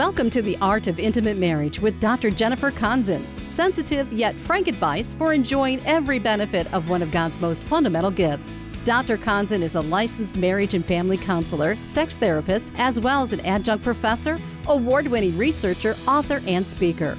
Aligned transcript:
Welcome 0.00 0.30
to 0.30 0.40
the 0.40 0.56
Art 0.62 0.86
of 0.86 0.98
Intimate 0.98 1.36
Marriage 1.36 1.78
with 1.78 2.00
Dr. 2.00 2.30
Jennifer 2.30 2.70
Konzen. 2.70 3.22
Sensitive 3.40 4.10
yet 4.10 4.34
frank 4.34 4.66
advice 4.66 5.12
for 5.12 5.34
enjoying 5.34 5.84
every 5.84 6.18
benefit 6.18 6.72
of 6.72 6.88
one 6.88 7.02
of 7.02 7.12
God's 7.12 7.38
most 7.38 7.62
fundamental 7.64 8.10
gifts. 8.10 8.58
Dr. 8.86 9.18
Konzen 9.18 9.60
is 9.60 9.74
a 9.74 9.80
licensed 9.82 10.38
marriage 10.38 10.72
and 10.72 10.82
family 10.82 11.18
counselor, 11.18 11.76
sex 11.84 12.16
therapist, 12.16 12.72
as 12.76 12.98
well 12.98 13.20
as 13.20 13.34
an 13.34 13.40
adjunct 13.40 13.84
professor, 13.84 14.38
award 14.68 15.06
winning 15.06 15.36
researcher, 15.36 15.94
author, 16.08 16.40
and 16.46 16.66
speaker. 16.66 17.18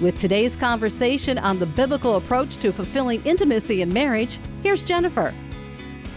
With 0.00 0.16
today's 0.16 0.56
conversation 0.56 1.36
on 1.36 1.58
the 1.58 1.66
biblical 1.66 2.16
approach 2.16 2.56
to 2.60 2.72
fulfilling 2.72 3.22
intimacy 3.26 3.82
in 3.82 3.92
marriage, 3.92 4.38
here's 4.62 4.82
Jennifer. 4.82 5.34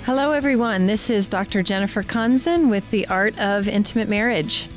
Hello, 0.05 0.31
everyone. 0.31 0.87
This 0.87 1.09
is 1.09 1.27
Dr. 1.27 1.61
Jennifer 1.61 2.03
Konzen 2.03 2.69
with 2.69 2.89
the 2.89 3.05
Art 3.07 3.37
of 3.37 3.67
Intimate 3.67 4.07
Marriage. 4.07 4.69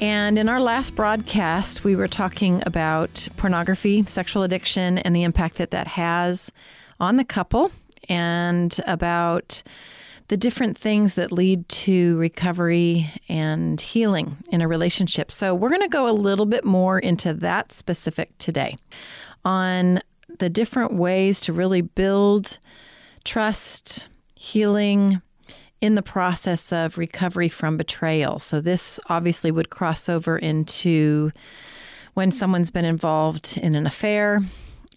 And 0.00 0.38
in 0.38 0.48
our 0.48 0.60
last 0.60 0.94
broadcast, 0.94 1.84
we 1.84 1.96
were 1.96 2.08
talking 2.08 2.62
about 2.66 3.28
pornography, 3.36 4.04
sexual 4.06 4.42
addiction, 4.42 4.98
and 4.98 5.14
the 5.14 5.22
impact 5.22 5.56
that 5.56 5.70
that 5.70 5.86
has 5.86 6.52
on 7.00 7.16
the 7.16 7.24
couple, 7.24 7.70
and 8.08 8.78
about 8.86 9.62
the 10.28 10.36
different 10.36 10.76
things 10.76 11.14
that 11.14 11.30
lead 11.30 11.68
to 11.68 12.16
recovery 12.18 13.10
and 13.28 13.80
healing 13.80 14.36
in 14.50 14.60
a 14.60 14.68
relationship. 14.68 15.30
So, 15.30 15.54
we're 15.54 15.68
going 15.68 15.80
to 15.82 15.88
go 15.88 16.08
a 16.08 16.12
little 16.12 16.46
bit 16.46 16.64
more 16.64 16.98
into 16.98 17.32
that 17.34 17.72
specific 17.72 18.36
today 18.38 18.76
on 19.44 20.00
the 20.38 20.50
different 20.50 20.94
ways 20.94 21.40
to 21.42 21.52
really 21.52 21.82
build 21.82 22.58
trust, 23.24 24.08
healing, 24.34 25.22
in 25.84 25.96
the 25.96 26.02
process 26.02 26.72
of 26.72 26.96
recovery 26.96 27.50
from 27.50 27.76
betrayal. 27.76 28.38
So, 28.38 28.58
this 28.58 28.98
obviously 29.10 29.50
would 29.50 29.68
cross 29.68 30.08
over 30.08 30.38
into 30.38 31.30
when 32.14 32.30
someone's 32.30 32.70
been 32.70 32.86
involved 32.86 33.58
in 33.58 33.74
an 33.74 33.86
affair 33.86 34.40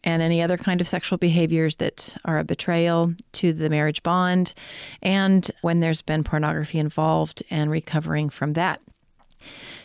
and 0.06 0.22
any 0.22 0.42
other 0.42 0.56
kind 0.56 0.80
of 0.80 0.88
sexual 0.88 1.18
behaviors 1.18 1.76
that 1.78 2.16
are 2.24 2.40
a 2.40 2.46
betrayal 2.46 3.14
to 3.34 3.52
the 3.52 3.70
marriage 3.70 4.02
bond, 4.02 4.54
and 5.02 5.52
when 5.60 5.82
there's 5.82 6.02
been 6.02 6.24
pornography 6.24 6.80
involved 6.80 7.44
and 7.50 7.70
recovering 7.70 8.30
from 8.30 8.54
that. 8.54 8.80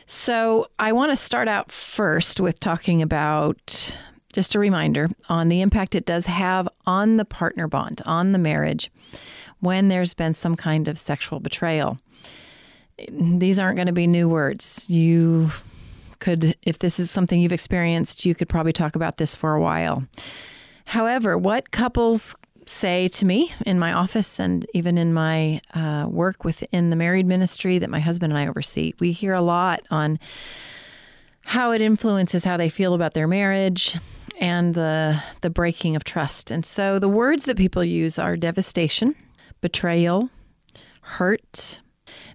So, 0.07 0.69
I 0.79 0.93
want 0.93 1.11
to 1.11 1.17
start 1.17 1.49
out 1.49 1.73
first 1.73 2.39
with 2.39 2.61
talking 2.61 3.03
about 3.03 3.99
just 4.33 4.55
a 4.55 4.61
reminder 4.61 5.09
on 5.29 5.49
the 5.49 5.63
impact 5.63 5.97
it 5.97 6.07
does 6.07 6.27
have 6.27 6.69
on 6.87 7.17
the 7.17 7.25
partner 7.25 7.67
bond, 7.67 8.03
on 8.07 8.31
the 8.31 8.39
marriage 8.39 8.89
when 9.63 9.87
there's 9.87 10.13
been 10.13 10.35
some 10.35 10.57
kind 10.57 10.89
of 10.89 10.99
sexual 10.99 11.39
betrayal. 11.39 11.99
These 13.09 13.61
aren't 13.61 13.77
going 13.77 13.87
to 13.87 13.93
be 13.93 14.09
new 14.09 14.29
words. 14.29 14.91
You 14.91 15.51
could, 16.19 16.57
if 16.63 16.81
this 16.81 16.99
is 16.99 17.11
something 17.11 17.41
you've 17.41 17.53
experienced, 17.53 18.27
you 18.27 18.35
could 18.35 18.49
probably 18.49 18.73
talk 18.73 18.97
about 18.97 19.19
this 19.19 19.37
for 19.37 19.55
a 19.55 19.61
while. 19.61 20.05
However, 20.85 21.39
what 21.39 21.71
couples 21.71 22.35
say 22.67 23.07
to 23.09 23.25
me 23.25 23.53
in 23.65 23.79
my 23.79 23.93
office 23.93 24.41
and 24.41 24.67
even 24.75 24.99
in 24.99 25.15
my 25.15 25.61
uh, 25.75 26.07
work 26.09 26.45
within 26.45 26.91
the 26.91 26.97
married 26.97 27.27
ministry 27.27 27.79
that 27.79 27.89
my 27.89 28.01
husband 28.01 28.33
and 28.33 28.39
I 28.39 28.49
oversee, 28.49 28.95
we 28.99 29.13
hear 29.13 29.33
a 29.33 29.41
lot 29.41 29.83
on 29.91 30.19
how 31.45 31.71
it 31.71 31.81
influences 31.81 32.45
how 32.45 32.57
they 32.57 32.69
feel 32.69 32.95
about 32.95 33.15
their 33.15 33.29
marriage 33.29 33.97
and 34.41 34.75
the 34.75 35.23
the 35.41 35.51
breaking 35.51 35.95
of 35.95 36.03
trust. 36.03 36.51
And 36.51 36.67
so 36.67 36.99
the 36.99 37.09
words 37.09 37.45
that 37.45 37.57
people 37.57 37.85
use 37.85 38.19
are 38.19 38.37
devastation, 38.37 39.15
betrayal, 39.63 40.29
hurt. 41.01 41.81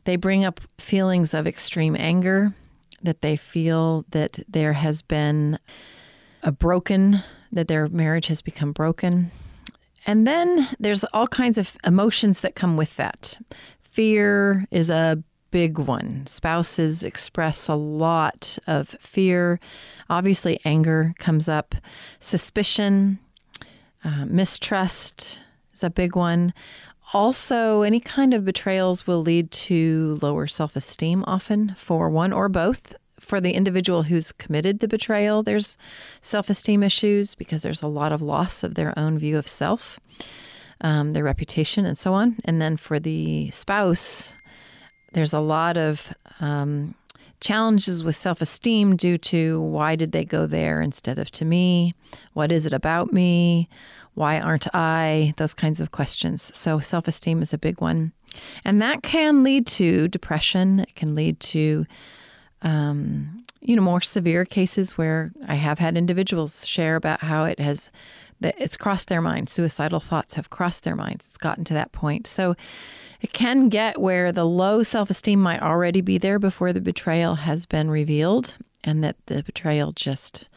They 0.05 0.15
bring 0.15 0.43
up 0.43 0.61
feelings 0.79 1.35
of 1.35 1.45
extreme 1.45 1.95
anger, 1.95 2.55
that 3.03 3.21
they 3.21 3.35
feel 3.35 4.05
that 4.09 4.39
there 4.49 4.73
has 4.73 5.03
been 5.03 5.59
a 6.41 6.51
broken, 6.51 7.21
that 7.51 7.67
their 7.67 7.87
marriage 7.87 8.27
has 8.27 8.41
become 8.41 8.71
broken. 8.71 9.29
And 10.07 10.25
then 10.25 10.67
there's 10.79 11.03
all 11.13 11.27
kinds 11.27 11.57
of 11.59 11.77
emotions 11.83 12.41
that 12.41 12.55
come 12.55 12.77
with 12.77 12.95
that. 12.95 13.39
Fear 13.81 14.65
is 14.71 14.89
a 14.89 15.21
big 15.51 15.77
one. 15.77 16.25
Spouses 16.25 17.03
express 17.03 17.67
a 17.67 17.75
lot 17.75 18.57
of 18.67 18.89
fear. 18.99 19.59
Obviously, 20.09 20.59
anger 20.65 21.13
comes 21.19 21.47
up, 21.47 21.75
suspicion, 22.19 23.19
uh, 24.03 24.25
mistrust 24.25 25.41
is 25.73 25.83
a 25.83 25.89
big 25.89 26.15
one. 26.15 26.53
Also, 27.13 27.83
any 27.83 27.99
kind 27.99 28.33
of 28.33 28.43
betrayals 28.43 29.07
will 29.07 29.21
lead 29.21 29.49
to 29.51 30.19
lower 30.21 30.45
self 30.47 30.75
esteem, 30.75 31.23
often 31.25 31.73
for 31.75 32.09
one 32.09 32.33
or 32.33 32.49
both. 32.49 32.95
For 33.19 33.41
the 33.41 33.53
individual 33.53 34.03
who's 34.03 34.31
committed 34.31 34.79
the 34.79 34.87
betrayal, 34.87 35.41
there's 35.41 35.77
self 36.21 36.49
esteem 36.49 36.83
issues 36.83 37.33
because 37.33 37.61
there's 37.63 37.81
a 37.81 37.87
lot 37.87 38.11
of 38.11 38.21
loss 38.21 38.63
of 38.63 38.75
their 38.75 38.97
own 38.97 39.17
view 39.17 39.37
of 39.37 39.47
self, 39.47 39.99
um, 40.81 41.11
their 41.11 41.23
reputation, 41.23 41.85
and 41.85 41.97
so 41.97 42.13
on. 42.13 42.37
And 42.45 42.61
then 42.61 42.77
for 42.77 42.99
the 42.99 43.49
spouse, 43.51 44.35
there's 45.13 45.33
a 45.33 45.39
lot 45.39 45.77
of 45.77 46.13
um, 46.39 46.93
challenges 47.39 48.03
with 48.03 48.15
self 48.15 48.41
esteem 48.41 48.95
due 48.95 49.17
to 49.17 49.61
why 49.61 49.95
did 49.95 50.11
they 50.11 50.25
go 50.25 50.45
there 50.45 50.81
instead 50.81 51.19
of 51.19 51.31
to 51.31 51.45
me? 51.45 51.93
What 52.33 52.51
is 52.51 52.65
it 52.65 52.73
about 52.73 53.13
me? 53.13 53.69
Why 54.17 54.39
aren't 54.39 54.67
I? 54.73 55.35
Those 55.37 55.53
kinds 55.53 55.79
of 55.79 55.91
questions. 55.91 56.51
So, 56.57 56.79
self 56.79 57.07
esteem 57.07 57.39
is 57.43 57.53
a 57.53 57.57
big 57.59 57.81
one. 57.81 58.13
And 58.65 58.81
that 58.81 59.03
can 59.03 59.43
lead 59.43 59.67
to 59.67 60.07
depression. 60.07 60.79
It 60.79 60.95
can 60.95 61.13
lead 61.13 61.39
to, 61.41 61.85
um, 62.63 63.45
you 63.61 63.75
know, 63.75 63.83
more 63.83 64.01
severe 64.01 64.43
cases 64.43 64.97
where 64.97 65.31
I 65.47 65.53
have 65.53 65.77
had 65.77 65.95
individuals 65.95 66.65
share 66.65 66.95
about 66.95 67.21
how 67.21 67.43
it 67.43 67.59
has, 67.59 67.91
that 68.39 68.55
it's 68.57 68.75
crossed 68.75 69.09
their 69.09 69.21
mind. 69.21 69.49
Suicidal 69.49 69.99
thoughts 69.99 70.33
have 70.33 70.49
crossed 70.49 70.83
their 70.83 70.95
minds. 70.95 71.27
It's 71.27 71.37
gotten 71.37 71.63
to 71.65 71.75
that 71.75 71.91
point. 71.91 72.25
So, 72.25 72.55
it 73.21 73.33
can 73.33 73.69
get 73.69 74.01
where 74.01 74.31
the 74.31 74.45
low 74.45 74.81
self 74.81 75.11
esteem 75.11 75.39
might 75.39 75.61
already 75.61 76.01
be 76.01 76.17
there 76.17 76.39
before 76.39 76.73
the 76.73 76.81
betrayal 76.81 77.35
has 77.35 77.67
been 77.67 77.91
revealed, 77.91 78.57
and 78.83 79.03
that 79.03 79.15
the 79.27 79.43
betrayal 79.43 79.91
just 79.91 80.49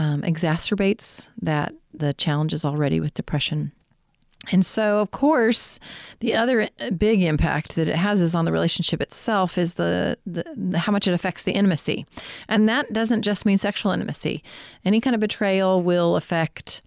um, 0.00 0.22
exacerbates 0.22 1.30
that 1.42 1.74
the 1.92 2.14
challenges 2.14 2.64
already 2.64 3.00
with 3.00 3.12
depression. 3.12 3.70
And 4.50 4.64
so, 4.64 5.00
of 5.00 5.10
course, 5.10 5.78
the 6.20 6.34
other 6.34 6.70
big 6.96 7.22
impact 7.22 7.74
that 7.76 7.86
it 7.86 7.96
has 7.96 8.22
is 8.22 8.34
on 8.34 8.46
the 8.46 8.52
relationship 8.52 9.02
itself 9.02 9.58
is 9.58 9.74
the, 9.74 10.16
the, 10.24 10.44
the, 10.56 10.78
how 10.78 10.90
much 10.90 11.06
it 11.06 11.12
affects 11.12 11.42
the 11.42 11.52
intimacy. 11.52 12.06
And 12.48 12.66
that 12.66 12.90
doesn't 12.94 13.20
just 13.20 13.44
mean 13.44 13.58
sexual 13.58 13.92
intimacy. 13.92 14.42
Any 14.86 15.02
kind 15.02 15.12
of 15.12 15.20
betrayal 15.20 15.82
will 15.82 16.16
affect 16.16 16.80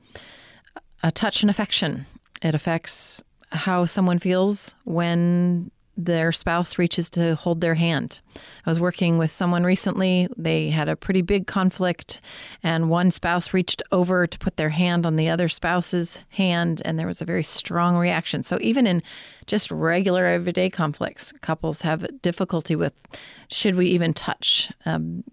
a 1.03 1.12
touch 1.12 1.44
and 1.44 1.51
affection. 1.51 2.07
It 2.41 2.56
affects 2.56 3.22
how 3.51 3.85
someone 3.85 4.18
feels 4.18 4.74
when 4.85 5.69
their 5.96 6.31
spouse 6.31 6.80
reaches 6.80 7.09
to 7.12 7.36
hold 7.36 7.62
their 7.62 7.76
hand. 7.76 8.22
I 8.66 8.70
was 8.70 8.80
working 8.80 9.20
with 9.20 9.30
someone 9.30 9.64
recently. 9.64 10.28
They 10.36 10.70
had 10.72 10.90
a 10.90 10.96
pretty 10.96 11.22
big 11.22 11.46
conflict, 11.46 12.20
and 12.64 12.90
one 12.90 13.12
spouse 13.12 13.54
reached 13.54 13.84
over 13.92 14.26
to 14.26 14.40
put 14.40 14.58
their 14.58 14.70
hand 14.70 15.06
on 15.06 15.18
the 15.18 15.30
other 15.30 15.48
spouse's 15.48 16.20
hand, 16.30 16.81
and 16.84 16.98
there 16.98 17.06
was 17.06 17.22
a 17.22 17.26
very 17.26 17.44
strong 17.44 17.96
reaction. 17.96 18.42
So, 18.42 18.58
even 18.62 18.88
in 18.88 19.04
just 19.46 19.70
regular 19.70 20.26
everyday 20.26 20.70
conflicts, 20.70 21.31
couples 21.42 21.84
have 21.84 22.22
difficulty 22.22 22.75
with 22.75 23.06
should 23.50 23.75
we 23.75 23.88
even 23.88 24.14
touch, 24.14 24.72
um, 24.86 25.24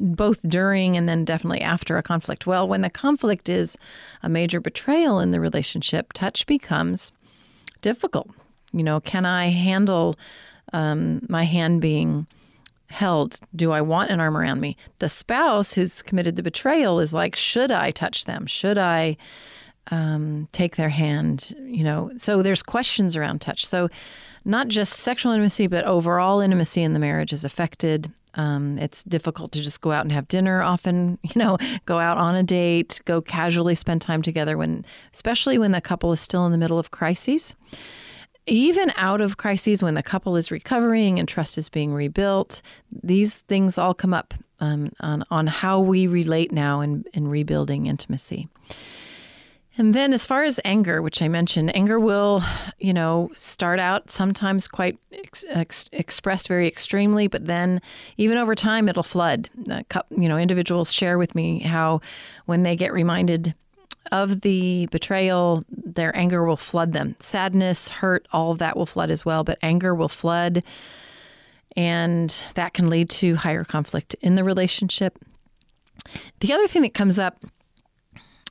both 0.00 0.40
during 0.48 0.96
and 0.96 1.08
then 1.08 1.24
definitely 1.24 1.62
after 1.62 1.96
a 1.96 2.02
conflict. 2.04 2.46
Well, 2.46 2.68
when 2.68 2.82
the 2.82 2.90
conflict 2.90 3.48
is 3.48 3.76
a 4.22 4.28
major 4.28 4.60
betrayal 4.60 5.18
in 5.18 5.32
the 5.32 5.40
relationship, 5.40 6.12
touch 6.12 6.46
becomes 6.46 7.10
difficult 7.80 8.30
you 8.72 8.82
know, 8.82 9.00
can 9.00 9.26
I 9.26 9.48
handle 9.48 10.16
um, 10.72 11.24
my 11.28 11.44
hand 11.44 11.80
being 11.80 12.26
held? 12.88 13.38
Do 13.54 13.72
I 13.72 13.80
want 13.80 14.10
an 14.10 14.20
arm 14.20 14.36
around 14.36 14.60
me? 14.60 14.76
The 14.98 15.08
spouse 15.08 15.72
who's 15.72 16.02
committed 16.02 16.36
the 16.36 16.42
betrayal 16.42 17.00
is 17.00 17.12
like, 17.12 17.36
should 17.36 17.70
I 17.70 17.90
touch 17.90 18.24
them? 18.24 18.46
Should 18.46 18.78
I 18.78 19.16
um, 19.90 20.48
take 20.52 20.76
their 20.76 20.88
hand? 20.88 21.54
You 21.64 21.84
know, 21.84 22.10
so 22.16 22.42
there's 22.42 22.62
questions 22.62 23.16
around 23.16 23.40
touch. 23.40 23.66
So 23.66 23.88
not 24.44 24.68
just 24.68 24.94
sexual 24.94 25.32
intimacy, 25.32 25.66
but 25.66 25.84
overall 25.84 26.40
intimacy 26.40 26.82
in 26.82 26.92
the 26.92 26.98
marriage 26.98 27.32
is 27.32 27.44
affected. 27.44 28.12
Um, 28.34 28.78
it's 28.78 29.02
difficult 29.04 29.52
to 29.52 29.62
just 29.62 29.80
go 29.80 29.90
out 29.90 30.04
and 30.04 30.12
have 30.12 30.28
dinner 30.28 30.62
often, 30.62 31.18
you 31.22 31.38
know, 31.42 31.58
go 31.86 31.98
out 31.98 32.18
on 32.18 32.34
a 32.34 32.42
date, 32.42 33.00
go 33.04 33.20
casually 33.20 33.74
spend 33.74 34.02
time 34.02 34.22
together 34.22 34.56
when, 34.56 34.84
especially 35.12 35.58
when 35.58 35.72
the 35.72 35.80
couple 35.80 36.12
is 36.12 36.20
still 36.20 36.46
in 36.46 36.52
the 36.52 36.58
middle 36.58 36.78
of 36.78 36.90
crises 36.90 37.56
even 38.48 38.92
out 38.96 39.20
of 39.20 39.36
crises 39.36 39.82
when 39.82 39.94
the 39.94 40.02
couple 40.02 40.36
is 40.36 40.50
recovering 40.50 41.18
and 41.18 41.28
trust 41.28 41.58
is 41.58 41.68
being 41.68 41.92
rebuilt, 41.92 42.62
these 42.90 43.38
things 43.38 43.78
all 43.78 43.94
come 43.94 44.14
up 44.14 44.34
um, 44.60 44.90
on, 45.00 45.24
on 45.30 45.46
how 45.46 45.80
we 45.80 46.06
relate 46.06 46.52
now 46.52 46.80
in, 46.80 47.04
in 47.12 47.28
rebuilding 47.28 47.86
intimacy. 47.86 48.48
And 49.76 49.94
then, 49.94 50.12
as 50.12 50.26
far 50.26 50.42
as 50.42 50.58
anger, 50.64 51.00
which 51.00 51.22
I 51.22 51.28
mentioned, 51.28 51.74
anger 51.76 52.00
will, 52.00 52.42
you 52.80 52.92
know, 52.92 53.30
start 53.34 53.78
out 53.78 54.10
sometimes 54.10 54.66
quite 54.66 54.98
ex- 55.12 55.44
ex- 55.48 55.88
expressed 55.92 56.48
very 56.48 56.66
extremely, 56.66 57.28
but 57.28 57.46
then 57.46 57.80
even 58.16 58.38
over 58.38 58.56
time, 58.56 58.88
it'll 58.88 59.04
flood. 59.04 59.48
Uh, 59.70 59.82
you 60.10 60.28
know, 60.28 60.36
individuals 60.36 60.92
share 60.92 61.16
with 61.16 61.36
me 61.36 61.60
how 61.60 62.00
when 62.46 62.64
they 62.64 62.74
get 62.74 62.92
reminded 62.92 63.54
of 64.12 64.42
the 64.42 64.88
betrayal, 64.90 65.64
their 65.70 66.14
anger 66.16 66.44
will 66.44 66.56
flood 66.56 66.92
them. 66.92 67.16
Sadness, 67.20 67.88
hurt, 67.88 68.26
all 68.32 68.52
of 68.52 68.58
that 68.58 68.76
will 68.76 68.86
flood 68.86 69.10
as 69.10 69.24
well, 69.24 69.44
but 69.44 69.58
anger 69.62 69.94
will 69.94 70.08
flood. 70.08 70.62
And 71.76 72.30
that 72.54 72.74
can 72.74 72.88
lead 72.88 73.10
to 73.10 73.36
higher 73.36 73.64
conflict 73.64 74.14
in 74.20 74.34
the 74.34 74.44
relationship. 74.44 75.18
The 76.40 76.52
other 76.52 76.66
thing 76.66 76.82
that 76.82 76.94
comes 76.94 77.18
up 77.18 77.44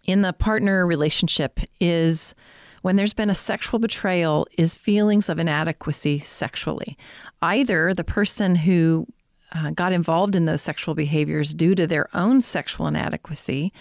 in 0.06 0.22
the 0.22 0.34
partner 0.34 0.86
relationship 0.88 1.60
is 1.80 2.34
when 2.82 2.96
there's 2.96 3.14
been 3.14 3.30
a 3.30 3.36
sexual 3.36 3.80
betrayal 3.80 4.48
is 4.58 4.76
feelings 4.76 5.28
of 5.30 5.40
inadequacy 5.40 6.20
sexually. 6.20 6.98
Either 7.42 7.94
the 7.94 8.04
person 8.04 8.56
who 8.56 9.06
uh, 9.54 9.72
got 9.72 9.94
involved 9.94 10.36
in 10.36 10.46
those 10.46 10.62
sexual 10.62 10.94
behaviors 10.96 11.54
due 11.54 11.76
to 11.76 11.88
their 11.88 12.08
own 12.14 12.42
sexual 12.42 12.88
inadequacy, 12.88 13.72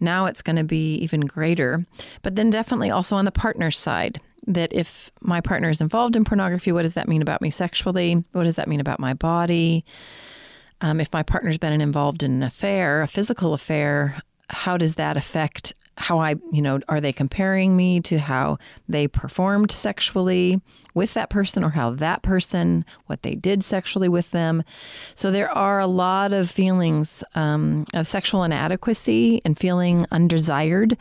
now 0.00 0.26
it's 0.26 0.42
going 0.42 0.56
to 0.56 0.64
be 0.64 0.96
even 0.96 1.22
greater. 1.22 1.84
But 2.22 2.36
then 2.36 2.50
definitely 2.50 2.90
also 2.90 3.16
on 3.16 3.24
the 3.24 3.32
partner 3.32 3.70
side, 3.70 4.20
that 4.46 4.72
if 4.72 5.10
my 5.20 5.40
partner 5.40 5.68
is 5.68 5.80
involved 5.80 6.14
in 6.14 6.24
pornography, 6.24 6.70
what 6.70 6.82
does 6.82 6.94
that 6.94 7.08
mean 7.08 7.22
about 7.22 7.42
me 7.42 7.50
sexually? 7.50 8.24
What 8.32 8.44
does 8.44 8.56
that 8.56 8.68
mean 8.68 8.80
about 8.80 9.00
my 9.00 9.14
body? 9.14 9.84
Um, 10.80 11.00
if 11.00 11.12
my 11.12 11.22
partner's 11.22 11.58
been 11.58 11.80
involved 11.80 12.22
in 12.22 12.30
an 12.30 12.42
affair, 12.42 13.02
a 13.02 13.08
physical 13.08 13.54
affair, 13.54 14.20
how 14.50 14.76
does 14.76 14.94
that 14.94 15.16
affect 15.16 15.72
how 15.96 16.18
I, 16.18 16.36
you 16.52 16.60
know, 16.60 16.80
are 16.88 17.00
they 17.00 17.12
comparing 17.12 17.76
me 17.76 18.00
to 18.02 18.18
how 18.18 18.58
they 18.88 19.08
performed 19.08 19.70
sexually 19.70 20.60
with 20.94 21.14
that 21.14 21.30
person 21.30 21.64
or 21.64 21.70
how 21.70 21.90
that 21.90 22.22
person, 22.22 22.84
what 23.06 23.22
they 23.22 23.34
did 23.34 23.64
sexually 23.64 24.08
with 24.08 24.30
them? 24.30 24.62
So 25.14 25.30
there 25.30 25.50
are 25.50 25.80
a 25.80 25.86
lot 25.86 26.32
of 26.32 26.50
feelings 26.50 27.24
um, 27.34 27.86
of 27.94 28.06
sexual 28.06 28.42
inadequacy 28.42 29.40
and 29.44 29.58
feeling 29.58 30.06
undesired 30.10 30.96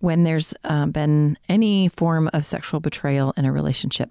when 0.00 0.24
there's 0.24 0.52
uh, 0.64 0.86
been 0.86 1.38
any 1.48 1.88
form 1.88 2.28
of 2.32 2.44
sexual 2.44 2.80
betrayal 2.80 3.32
in 3.36 3.44
a 3.44 3.52
relationship 3.52 4.10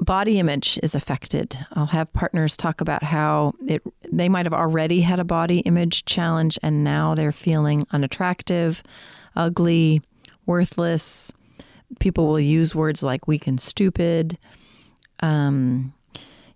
body 0.00 0.38
image 0.38 0.78
is 0.82 0.94
affected. 0.94 1.56
I'll 1.74 1.86
have 1.86 2.12
partners 2.12 2.56
talk 2.56 2.80
about 2.80 3.02
how 3.02 3.54
it 3.66 3.82
they 4.10 4.28
might 4.28 4.46
have 4.46 4.54
already 4.54 5.00
had 5.00 5.20
a 5.20 5.24
body 5.24 5.60
image 5.60 6.04
challenge 6.04 6.58
and 6.62 6.84
now 6.84 7.14
they're 7.14 7.32
feeling 7.32 7.84
unattractive, 7.92 8.82
ugly, 9.36 10.02
worthless. 10.46 11.32
People 12.00 12.26
will 12.26 12.40
use 12.40 12.74
words 12.74 13.02
like 13.02 13.28
weak 13.28 13.46
and 13.46 13.60
stupid. 13.60 14.38
Um, 15.20 15.94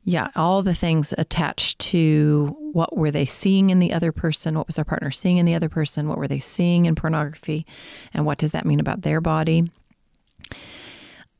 yeah, 0.05 0.31
all 0.35 0.63
the 0.63 0.75
things 0.75 1.13
attached 1.19 1.79
to 1.81 2.57
what 2.73 2.97
were 2.97 3.11
they 3.11 3.27
seeing 3.27 3.69
in 3.69 3.79
the 3.79 3.93
other 3.93 4.11
person? 4.11 4.57
What 4.57 4.67
was 4.67 4.77
their 4.77 4.85
partner 4.85 5.11
seeing 5.11 5.37
in 5.37 5.45
the 5.45 5.55
other 5.55 5.69
person? 5.69 6.09
What 6.09 6.17
were 6.17 6.29
they 6.29 6.39
seeing 6.39 6.87
in 6.87 6.95
pornography? 6.95 7.67
And 8.15 8.25
what 8.25 8.39
does 8.39 8.53
that 8.53 8.65
mean 8.65 8.81
about 8.81 9.03
their 9.03 9.21
body? 9.21 9.71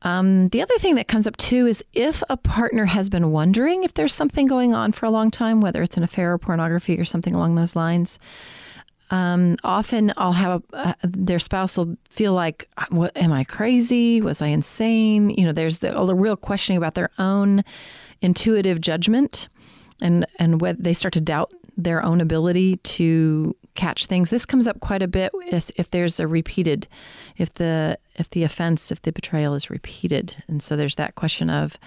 Um, 0.01 0.49
the 0.49 0.61
other 0.61 0.77
thing 0.77 0.95
that 0.95 1.07
comes 1.07 1.27
up 1.27 1.35
too 1.37 1.65
is 1.65 1.83
if 1.93 2.23
a 2.29 2.37
partner 2.37 2.85
has 2.85 3.09
been 3.09 3.31
wondering 3.31 3.83
if 3.83 3.95
there's 3.95 4.13
something 4.13 4.45
going 4.45 4.73
on 4.73 4.91
for 4.91 5.05
a 5.05 5.11
long 5.11 5.31
time, 5.31 5.61
whether 5.61 5.81
it's 5.81 5.97
an 5.97 6.03
affair 6.03 6.33
or 6.33 6.37
pornography 6.37 6.99
or 6.99 7.05
something 7.05 7.35
along 7.35 7.55
those 7.55 7.75
lines, 7.75 8.19
um, 9.11 9.57
often 9.63 10.13
I'll 10.17 10.33
have 10.33 10.63
a, 10.73 10.77
uh, 10.77 10.93
their 11.03 11.39
spouse 11.39 11.77
will 11.77 11.97
feel 12.09 12.33
like, 12.33 12.67
what, 12.89 13.15
"Am 13.17 13.31
I 13.31 13.43
crazy? 13.43 14.21
Was 14.21 14.41
I 14.41 14.47
insane?" 14.47 15.29
You 15.31 15.45
know, 15.45 15.51
there's 15.51 15.79
the, 15.79 15.97
a 15.97 16.15
real 16.15 16.35
questioning 16.35 16.77
about 16.77 16.95
their 16.95 17.09
own 17.17 17.63
intuitive 18.21 18.81
judgment, 18.81 19.49
and 20.01 20.25
and 20.37 20.61
what 20.61 20.83
they 20.83 20.93
start 20.93 21.13
to 21.15 21.21
doubt 21.21 21.51
their 21.77 22.03
own 22.03 22.21
ability 22.21 22.77
to 22.77 23.55
catch 23.75 24.07
things. 24.07 24.29
This 24.29 24.45
comes 24.45 24.67
up 24.67 24.79
quite 24.81 25.01
a 25.01 25.07
bit 25.07 25.31
if, 25.47 25.71
if 25.77 25.89
there's 25.91 26.19
a 26.19 26.27
repeated, 26.27 26.87
if 27.37 27.53
the 27.53 27.97
if 28.15 28.29
the 28.29 28.43
offense, 28.43 28.91
if 28.91 29.01
the 29.01 29.11
betrayal 29.11 29.55
is 29.55 29.69
repeated, 29.69 30.43
and 30.47 30.61
so 30.61 30.75
there's 30.75 30.95
that 30.95 31.15
question 31.15 31.49
of, 31.49 31.77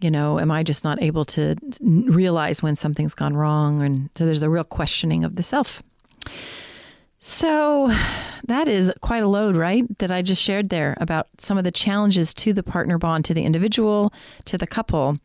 you 0.00 0.10
know, 0.10 0.40
am 0.40 0.50
I 0.50 0.62
just 0.62 0.84
not 0.84 1.02
able 1.02 1.24
to 1.26 1.56
realize 1.82 2.62
when 2.62 2.76
something's 2.76 3.14
gone 3.14 3.36
wrong? 3.36 3.82
And 3.82 4.08
so 4.16 4.24
there's 4.24 4.42
a 4.42 4.50
real 4.50 4.64
questioning 4.64 5.24
of 5.24 5.36
the 5.36 5.42
self. 5.42 5.82
So 7.18 7.90
that 8.46 8.68
is 8.68 8.92
quite 9.00 9.22
a 9.22 9.28
load, 9.28 9.56
right? 9.56 9.84
That 9.98 10.10
I 10.10 10.22
just 10.22 10.42
shared 10.42 10.68
there 10.68 10.96
about 11.00 11.28
some 11.38 11.58
of 11.58 11.64
the 11.64 11.72
challenges 11.72 12.32
to 12.34 12.52
the 12.52 12.62
partner 12.62 12.98
bond, 12.98 13.24
to 13.26 13.34
the 13.34 13.44
individual, 13.44 14.12
to 14.44 14.56
the 14.56 14.66
couple. 14.66 15.18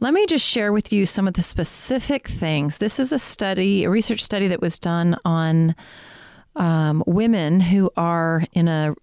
Let 0.00 0.14
me 0.14 0.26
just 0.26 0.46
share 0.46 0.72
with 0.72 0.92
you 0.92 1.06
some 1.06 1.28
of 1.28 1.34
the 1.34 1.42
specific 1.42 2.28
things. 2.28 2.78
This 2.78 2.98
is 2.98 3.12
a 3.12 3.18
study, 3.18 3.84
a 3.84 3.90
research 3.90 4.20
study 4.20 4.48
that 4.48 4.60
was 4.60 4.78
done 4.78 5.16
on 5.24 5.74
um, 6.56 7.02
women 7.06 7.60
who 7.60 7.90
are 7.96 8.44
in 8.52 8.68
a 8.68 8.94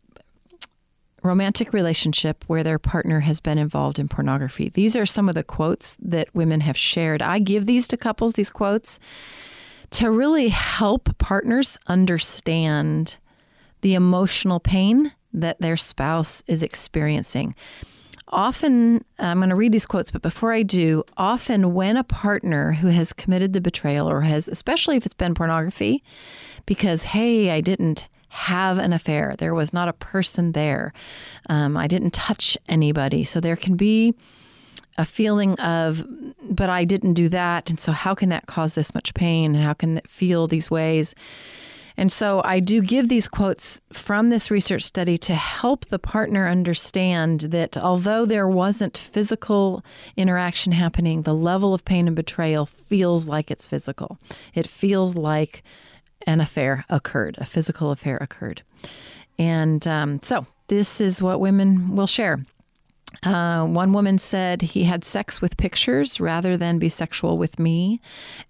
romantic 1.24 1.74
relationship 1.74 2.44
where 2.48 2.64
their 2.64 2.80
partner 2.80 3.22
has 3.22 3.40
been 3.40 3.58
involved 3.58 4.00
in 4.00 4.08
pornography. 4.08 4.70
These 4.70 4.96
are 4.96 5.06
some 5.06 5.28
of 5.28 5.36
the 5.36 5.44
quotes 5.44 5.98
that 6.02 6.34
women 6.34 6.62
have 6.62 6.78
shared. 6.78 7.22
I 7.22 7.40
give 7.40 7.66
these 7.66 7.88
to 7.90 7.98
couples, 7.98 8.34
these 8.34 8.52
quotes, 8.52 9.00
to 9.92 10.12
really 10.12 10.50
help 10.50 11.18
partners 11.18 11.78
understand 11.88 13.18
the 13.82 13.94
emotional 13.96 14.60
pain 14.60 15.14
that 15.34 15.60
their 15.60 15.78
spouse 15.78 16.44
is 16.48 16.64
experiencing. 16.64 17.56
Often, 18.32 19.04
I'm 19.18 19.40
going 19.40 19.50
to 19.50 19.56
read 19.56 19.72
these 19.72 19.88
quotes, 19.88 20.12
but 20.12 20.22
before 20.22 20.54
I 20.54 20.62
do, 20.62 21.04
often 21.18 21.74
when 21.74 21.98
a 21.98 22.04
partner 22.04 22.74
who 22.74 22.88
has 22.88 23.12
committed 23.12 23.54
the 23.54 23.62
betrayal 23.62 24.10
or 24.10 24.22
has, 24.22 24.48
especially 24.48 24.98
if 24.98 25.06
it's 25.06 25.16
been 25.16 25.34
pornography, 25.34 26.04
because, 26.68 27.04
hey, 27.04 27.50
I 27.50 27.62
didn't 27.62 28.08
have 28.28 28.78
an 28.78 28.94
affair, 28.94 29.34
there 29.40 29.56
was 29.56 29.74
not 29.74 29.88
a 29.88 29.94
person 29.94 30.52
there, 30.52 30.94
um, 31.50 31.76
I 31.76 31.88
didn't 31.88 32.12
touch 32.14 32.56
anybody. 32.68 33.24
So 33.24 33.40
there 33.40 33.56
can 33.56 33.76
be 33.76 34.14
a 35.00 35.06
feeling 35.06 35.58
of, 35.62 36.06
but 36.42 36.70
I 36.70 36.84
didn't 36.84 37.14
do 37.14 37.30
that. 37.30 37.70
And 37.70 37.80
so 37.80 37.94
how 37.94 38.14
can 38.14 38.28
that 38.30 38.48
cause 38.48 38.74
this 38.74 38.94
much 38.94 39.14
pain? 39.14 39.56
And 39.56 39.64
how 39.64 39.74
can 39.74 39.98
it 39.98 40.10
feel 40.10 40.46
these 40.46 40.70
ways? 40.70 41.16
And 41.96 42.12
so 42.12 42.42
I 42.44 42.60
do 42.60 42.82
give 42.82 43.08
these 43.08 43.30
quotes 43.30 43.80
from 43.94 44.30
this 44.30 44.52
research 44.52 44.84
study 44.84 45.18
to 45.20 45.36
help 45.36 45.86
the 45.86 46.00
partner 46.00 46.50
understand 46.50 47.42
that 47.42 47.78
although 47.78 48.26
there 48.26 48.48
wasn't 48.48 48.98
physical 48.98 49.86
interaction 50.18 50.74
happening, 50.74 51.22
the 51.22 51.34
level 51.34 51.74
of 51.74 51.86
pain 51.86 52.08
and 52.08 52.16
betrayal 52.16 52.66
feels 52.66 53.28
like 53.28 53.50
it's 53.50 53.68
physical. 53.68 54.18
It 54.54 54.68
feels 54.68 55.16
like 55.16 55.64
an 56.28 56.42
affair 56.42 56.84
occurred, 56.90 57.38
a 57.38 57.46
physical 57.46 57.92
affair 57.92 58.18
occurred. 58.18 58.64
And 59.38 59.88
um, 59.88 60.20
so 60.24 60.46
this 60.68 61.00
is 61.00 61.22
what 61.22 61.40
women 61.40 61.96
will 61.96 62.08
share. 62.08 62.44
Uh, 63.24 63.66
one 63.66 63.92
woman 63.92 64.18
said 64.18 64.62
he 64.62 64.84
had 64.84 65.04
sex 65.04 65.42
with 65.42 65.58
pictures 65.58 66.20
rather 66.20 66.56
than 66.56 66.80
be 66.80 66.88
sexual 66.88 67.38
with 67.38 67.60
me, 67.60 68.00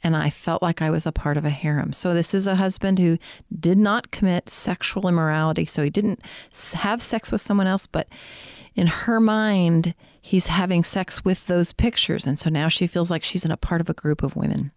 and 0.03 0.15
I 0.15 0.29
felt 0.29 0.61
like 0.61 0.81
I 0.81 0.89
was 0.89 1.07
a 1.07 1.11
part 1.11 1.37
of 1.37 1.45
a 1.45 1.49
harem. 1.49 1.93
So, 1.93 2.13
this 2.13 2.33
is 2.33 2.45
a 2.45 2.55
husband 2.55 2.99
who 2.99 3.17
did 3.57 3.77
not 3.77 4.11
commit 4.11 4.49
sexual 4.49 5.07
immorality. 5.07 5.65
So, 5.65 5.83
he 5.83 5.89
didn't 5.89 6.21
have 6.73 7.01
sex 7.01 7.31
with 7.31 7.41
someone 7.41 7.67
else, 7.67 7.87
but 7.87 8.07
in 8.75 8.87
her 8.87 9.19
mind, 9.19 9.95
he's 10.21 10.47
having 10.47 10.83
sex 10.83 11.25
with 11.25 11.47
those 11.47 11.73
pictures. 11.73 12.27
And 12.27 12.39
so 12.39 12.49
now 12.49 12.67
she 12.67 12.87
feels 12.87 13.11
like 13.11 13.23
she's 13.23 13.43
in 13.43 13.51
a 13.51 13.57
part 13.57 13.81
of 13.81 13.89
a 13.89 13.93
group 13.93 14.23
of 14.23 14.35
women. 14.35 14.71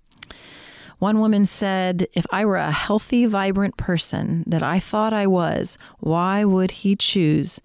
One 0.99 1.21
woman 1.21 1.47
said, 1.47 2.09
If 2.13 2.27
I 2.31 2.45
were 2.45 2.57
a 2.57 2.73
healthy, 2.73 3.27
vibrant 3.27 3.77
person 3.77 4.45
that 4.47 4.63
I 4.63 4.79
thought 4.79 5.13
I 5.13 5.27
was, 5.27 5.77
why 5.99 6.45
would 6.45 6.71
he 6.71 6.97
choose 6.97 7.61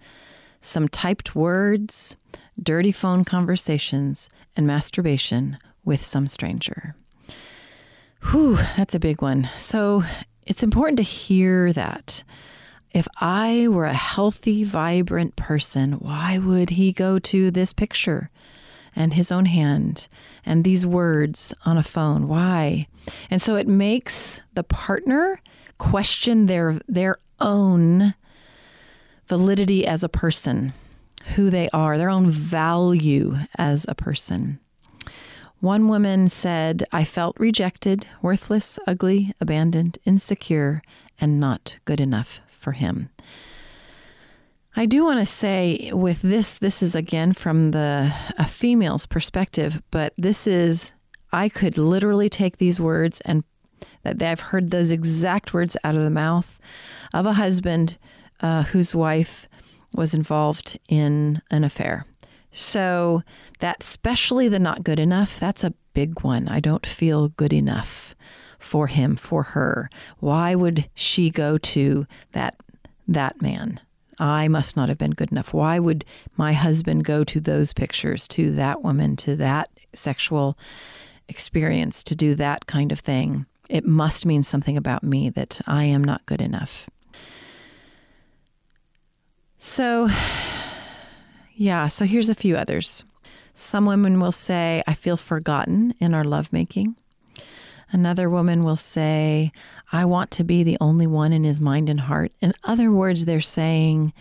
some 0.60 0.88
typed 0.88 1.34
words, 1.34 2.16
dirty 2.60 2.92
phone 2.92 3.24
conversations, 3.24 4.28
and 4.56 4.66
masturbation 4.66 5.58
with 5.84 6.04
some 6.04 6.26
stranger. 6.26 6.94
Whew, 8.30 8.56
that's 8.76 8.94
a 8.94 9.00
big 9.00 9.22
one. 9.22 9.48
So 9.56 10.02
it's 10.46 10.62
important 10.62 10.96
to 10.98 11.02
hear 11.02 11.72
that. 11.72 12.24
If 12.92 13.06
I 13.20 13.68
were 13.68 13.84
a 13.84 13.94
healthy, 13.94 14.64
vibrant 14.64 15.36
person, 15.36 15.92
why 15.92 16.38
would 16.38 16.70
he 16.70 16.92
go 16.92 17.18
to 17.18 17.50
this 17.50 17.72
picture 17.72 18.30
and 18.96 19.12
his 19.12 19.30
own 19.30 19.44
hand 19.44 20.08
and 20.44 20.64
these 20.64 20.86
words 20.86 21.52
on 21.64 21.76
a 21.76 21.82
phone? 21.82 22.28
Why? 22.28 22.86
And 23.30 23.40
so 23.40 23.56
it 23.56 23.68
makes 23.68 24.42
the 24.54 24.64
partner 24.64 25.38
question 25.76 26.46
their 26.46 26.80
their 26.88 27.18
own 27.40 28.14
validity 29.28 29.86
as 29.86 30.02
a 30.02 30.08
person, 30.08 30.72
who 31.34 31.50
they 31.50 31.68
are, 31.72 31.98
their 31.98 32.10
own 32.10 32.30
value 32.30 33.36
as 33.56 33.84
a 33.88 33.94
person. 33.94 34.58
One 35.60 35.88
woman 35.88 36.28
said, 36.28 36.84
I 36.92 37.04
felt 37.04 37.38
rejected, 37.38 38.06
worthless, 38.22 38.78
ugly, 38.86 39.32
abandoned, 39.40 39.98
insecure, 40.04 40.82
and 41.20 41.40
not 41.40 41.78
good 41.84 42.00
enough 42.00 42.40
for 42.48 42.72
him. 42.72 43.10
I 44.76 44.86
do 44.86 45.04
want 45.04 45.18
to 45.18 45.26
say 45.26 45.90
with 45.92 46.22
this, 46.22 46.58
this 46.58 46.82
is 46.82 46.94
again 46.94 47.32
from 47.32 47.72
the 47.72 48.14
a 48.38 48.44
female's 48.44 49.06
perspective, 49.06 49.82
but 49.90 50.12
this 50.16 50.46
is 50.46 50.92
I 51.32 51.48
could 51.48 51.76
literally 51.76 52.28
take 52.28 52.58
these 52.58 52.80
words 52.80 53.20
and 53.22 53.42
that 54.04 54.22
I've 54.22 54.40
heard 54.40 54.70
those 54.70 54.92
exact 54.92 55.52
words 55.52 55.76
out 55.82 55.96
of 55.96 56.02
the 56.02 56.10
mouth 56.10 56.60
of 57.12 57.26
a 57.26 57.32
husband 57.32 57.98
uh, 58.40 58.62
whose 58.64 58.94
wife 58.94 59.48
was 59.92 60.14
involved 60.14 60.78
in 60.88 61.42
an 61.50 61.64
affair. 61.64 62.04
So 62.50 63.22
that, 63.60 63.78
especially 63.80 64.48
the 64.48 64.58
not 64.58 64.84
good 64.84 65.00
enough, 65.00 65.38
that's 65.38 65.64
a 65.64 65.74
big 65.92 66.22
one. 66.22 66.48
I 66.48 66.60
don't 66.60 66.86
feel 66.86 67.28
good 67.28 67.52
enough 67.52 68.14
for 68.58 68.86
him, 68.86 69.16
for 69.16 69.42
her. 69.42 69.88
Why 70.18 70.54
would 70.54 70.88
she 70.94 71.30
go 71.30 71.58
to 71.58 72.06
that 72.32 72.56
that 73.06 73.40
man? 73.40 73.80
I 74.18 74.48
must 74.48 74.76
not 74.76 74.88
have 74.88 74.98
been 74.98 75.12
good 75.12 75.30
enough. 75.30 75.54
Why 75.54 75.78
would 75.78 76.04
my 76.36 76.52
husband 76.52 77.04
go 77.04 77.22
to 77.24 77.40
those 77.40 77.72
pictures, 77.72 78.26
to 78.28 78.52
that 78.52 78.82
woman, 78.82 79.16
to 79.16 79.36
that 79.36 79.70
sexual 79.94 80.58
experience, 81.28 82.02
to 82.04 82.16
do 82.16 82.34
that 82.34 82.66
kind 82.66 82.90
of 82.90 82.98
thing? 82.98 83.46
It 83.68 83.86
must 83.86 84.26
mean 84.26 84.42
something 84.42 84.76
about 84.76 85.04
me 85.04 85.30
that 85.30 85.60
I 85.66 85.84
am 85.84 86.02
not 86.02 86.26
good 86.26 86.40
enough. 86.40 86.90
So, 89.58 90.08
yeah, 91.54 91.88
so 91.88 92.04
here's 92.04 92.28
a 92.28 92.34
few 92.34 92.56
others. 92.56 93.04
Some 93.54 93.86
women 93.86 94.20
will 94.20 94.32
say, 94.32 94.84
I 94.86 94.94
feel 94.94 95.16
forgotten 95.16 95.94
in 95.98 96.14
our 96.14 96.22
lovemaking. 96.22 96.94
Another 97.90 98.30
woman 98.30 98.62
will 98.62 98.76
say, 98.76 99.50
I 99.90 100.04
want 100.04 100.30
to 100.32 100.44
be 100.44 100.62
the 100.62 100.76
only 100.80 101.08
one 101.08 101.32
in 101.32 101.42
his 101.42 101.60
mind 101.60 101.88
and 101.88 102.00
heart. 102.00 102.30
In 102.40 102.52
other 102.62 102.92
words, 102.92 103.24
they're 103.24 103.40
saying, 103.40 104.12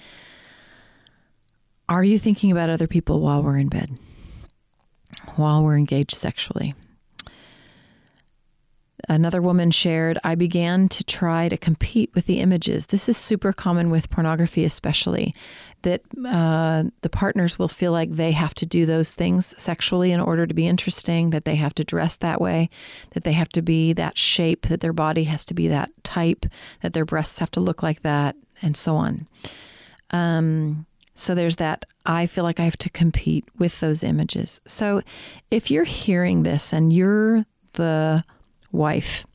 Are 1.87 2.03
you 2.03 2.17
thinking 2.17 2.51
about 2.51 2.71
other 2.71 2.87
people 2.87 3.19
while 3.19 3.43
we're 3.43 3.57
in 3.57 3.67
bed? 3.67 3.91
While 5.35 5.63
we're 5.63 5.77
engaged 5.77 6.15
sexually? 6.15 6.73
Another 9.09 9.41
woman 9.41 9.71
shared, 9.71 10.19
I 10.25 10.35
began 10.35 10.89
to 10.89 11.03
try 11.03 11.47
to 11.47 11.57
compete 11.57 12.13
with 12.13 12.25
the 12.25 12.41
images. 12.41 12.87
This 12.87 13.07
is 13.07 13.15
super 13.15 13.53
common 13.53 13.89
with 13.89 14.09
pornography, 14.09 14.65
especially, 14.65 15.33
that 15.83 16.01
uh, 16.27 16.83
the 17.01 17.09
partners 17.09 17.57
will 17.57 17.69
feel 17.69 17.93
like 17.93 18.09
they 18.09 18.33
have 18.33 18.53
to 18.55 18.65
do 18.65 18.85
those 18.85 19.11
things 19.11 19.55
sexually 19.57 20.11
in 20.11 20.19
order 20.19 20.45
to 20.45 20.53
be 20.53 20.67
interesting, 20.67 21.29
that 21.29 21.45
they 21.45 21.55
have 21.55 21.73
to 21.75 21.85
dress 21.85 22.17
that 22.17 22.41
way, 22.41 22.69
that 23.11 23.23
they 23.23 23.31
have 23.31 23.49
to 23.49 23.61
be 23.61 23.93
that 23.93 24.17
shape, 24.17 24.67
that 24.67 24.81
their 24.81 24.93
body 24.93 25.23
has 25.23 25.45
to 25.45 25.53
be 25.53 25.69
that 25.69 25.89
type, 26.03 26.45
that 26.81 26.91
their 26.91 27.05
breasts 27.05 27.39
have 27.39 27.51
to 27.51 27.61
look 27.61 27.81
like 27.81 28.01
that, 28.01 28.35
and 28.61 28.75
so 28.75 28.97
on. 28.97 29.25
Um, 30.11 30.85
so 31.13 31.33
there's 31.33 31.55
that 31.55 31.85
I 32.05 32.25
feel 32.25 32.43
like 32.43 32.59
I 32.59 32.65
have 32.65 32.77
to 32.77 32.89
compete 32.89 33.45
with 33.57 33.79
those 33.79 34.03
images. 34.03 34.59
So 34.67 35.01
if 35.49 35.71
you're 35.71 35.83
hearing 35.85 36.43
this 36.43 36.73
and 36.73 36.91
you're 36.91 37.45
the 37.73 38.23
wife. 38.71 39.25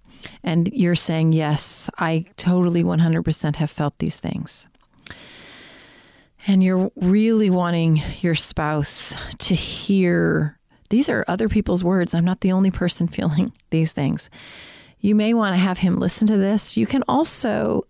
And 0.43 0.69
you're 0.73 0.95
saying, 0.95 1.33
Yes, 1.33 1.91
I 1.99 2.27
totally 2.37 2.83
100% 2.83 3.57
have 3.57 3.71
felt 3.71 3.99
these 3.99 4.21
things. 4.21 4.69
And 6.47 6.63
you're 6.63 6.91
really 6.97 7.51
wanting 7.51 8.03
your 8.21 8.35
spouse 8.35 9.17
to 9.39 9.55
hear 9.55 10.59
these 10.93 11.09
are 11.09 11.25
other 11.27 11.49
people's 11.49 11.83
words. 11.83 12.15
I'm 12.15 12.25
not 12.25 12.43
the 12.43 12.53
only 12.53 12.71
person 12.71 13.09
feeling 13.09 13.53
these 13.71 13.93
things. 13.93 14.29
You 15.01 15.15
may 15.15 15.33
want 15.35 15.55
to 15.55 15.59
have 15.59 15.79
him 15.79 15.99
listen 15.99 16.27
to 16.29 16.37
this. 16.37 16.77
You 16.77 16.87
can 16.87 17.03
also 17.09 17.85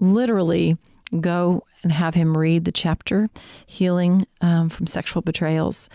literally 0.00 0.78
go 1.20 1.62
and 1.82 1.92
have 1.92 2.14
him 2.14 2.36
read 2.36 2.64
the 2.64 2.72
chapter 2.72 3.28
Healing 3.66 4.26
um, 4.40 4.70
from 4.70 4.86
Sexual 4.86 5.22
Betrayals 5.22 5.90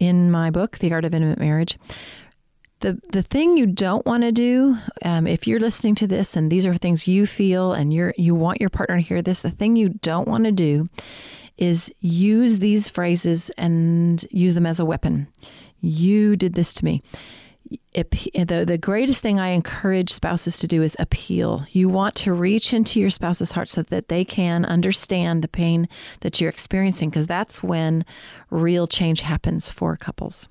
in 0.00 0.30
my 0.30 0.50
book, 0.50 0.78
The 0.78 0.92
Art 0.92 1.04
of 1.04 1.14
Intimate 1.14 1.38
Marriage 1.38 1.78
the 2.80 3.00
the 3.10 3.22
thing 3.22 3.56
you 3.56 3.66
don't 3.66 4.04
want 4.06 4.22
to 4.22 4.32
do 4.32 4.76
um, 5.04 5.26
if 5.26 5.46
you're 5.46 5.60
listening 5.60 5.94
to 5.96 6.06
this 6.06 6.36
and 6.36 6.50
these 6.50 6.66
are 6.66 6.74
things 6.76 7.08
you 7.08 7.26
feel 7.26 7.72
and 7.72 7.92
you're 7.92 8.14
you 8.16 8.34
want 8.34 8.60
your 8.60 8.70
partner 8.70 8.96
to 8.96 9.02
hear 9.02 9.22
this 9.22 9.42
the 9.42 9.50
thing 9.50 9.76
you 9.76 9.88
don't 9.88 10.28
want 10.28 10.44
to 10.44 10.52
do 10.52 10.88
is 11.56 11.92
use 12.00 12.60
these 12.60 12.88
phrases 12.88 13.50
and 13.58 14.26
use 14.30 14.54
them 14.54 14.66
as 14.66 14.78
a 14.78 14.84
weapon 14.84 15.26
you 15.80 16.36
did 16.36 16.54
this 16.54 16.72
to 16.72 16.84
me 16.84 17.02
the, 17.92 18.64
the 18.66 18.78
greatest 18.78 19.20
thing 19.20 19.38
I 19.38 19.48
encourage 19.48 20.10
spouses 20.10 20.58
to 20.60 20.66
do 20.66 20.82
is 20.82 20.96
appeal. 20.98 21.64
You 21.70 21.88
want 21.88 22.14
to 22.16 22.32
reach 22.32 22.72
into 22.72 23.00
your 23.00 23.10
spouse's 23.10 23.52
heart 23.52 23.68
so 23.68 23.82
that 23.82 24.08
they 24.08 24.24
can 24.24 24.64
understand 24.64 25.42
the 25.42 25.48
pain 25.48 25.88
that 26.20 26.40
you're 26.40 26.50
experiencing, 26.50 27.10
because 27.10 27.26
that's 27.26 27.62
when 27.62 28.04
real 28.50 28.86
change 28.86 29.20
happens 29.20 29.68
for 29.68 29.96
couples. 29.96 30.48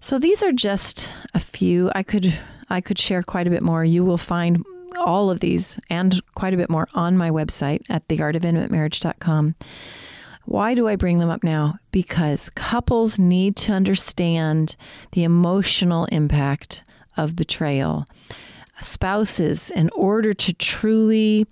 So 0.00 0.18
these 0.18 0.42
are 0.42 0.52
just 0.52 1.14
a 1.34 1.38
few. 1.38 1.90
I 1.94 2.02
could 2.02 2.38
I 2.70 2.80
could 2.80 2.98
share 2.98 3.22
quite 3.22 3.46
a 3.46 3.50
bit 3.50 3.62
more. 3.62 3.84
You 3.84 4.04
will 4.04 4.18
find 4.18 4.64
all 4.96 5.30
of 5.30 5.40
these 5.40 5.78
and 5.90 6.20
quite 6.34 6.54
a 6.54 6.56
bit 6.56 6.70
more 6.70 6.88
on 6.94 7.16
my 7.16 7.30
website 7.30 7.82
at 7.90 8.06
theartofintimatemarriage.com. 8.08 9.54
Why 10.46 10.74
do 10.74 10.88
I 10.88 10.96
bring 10.96 11.18
them 11.18 11.30
up 11.30 11.44
now? 11.44 11.78
Because 11.92 12.50
couples 12.50 13.18
need 13.18 13.56
to 13.56 13.72
understand 13.72 14.74
the 15.12 15.24
emotional 15.24 16.06
impact 16.06 16.82
of 17.16 17.36
betrayal. 17.36 18.06
Spouses, 18.80 19.70
in 19.70 19.90
order 19.90 20.32
to 20.32 20.52
truly 20.54 21.46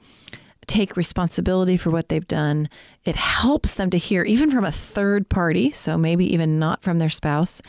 take 0.69 0.97
responsibility 0.97 1.77
for 1.77 1.91
what 1.91 2.09
they've 2.09 2.29
done, 2.29 2.69
it 3.05 3.17
helps 3.17 3.75
them 3.75 3.91
to 3.91 3.99
hear, 3.99 4.23
even 4.25 4.51
from 4.51 4.65
a 4.65 4.73
third 4.73 5.29
party, 5.29 5.71
so 5.71 5.99
maybe 5.99 6.33
even 6.33 6.59
not 6.59 6.83
from 6.83 6.99
their 6.99 7.09
spouse, 7.09 7.61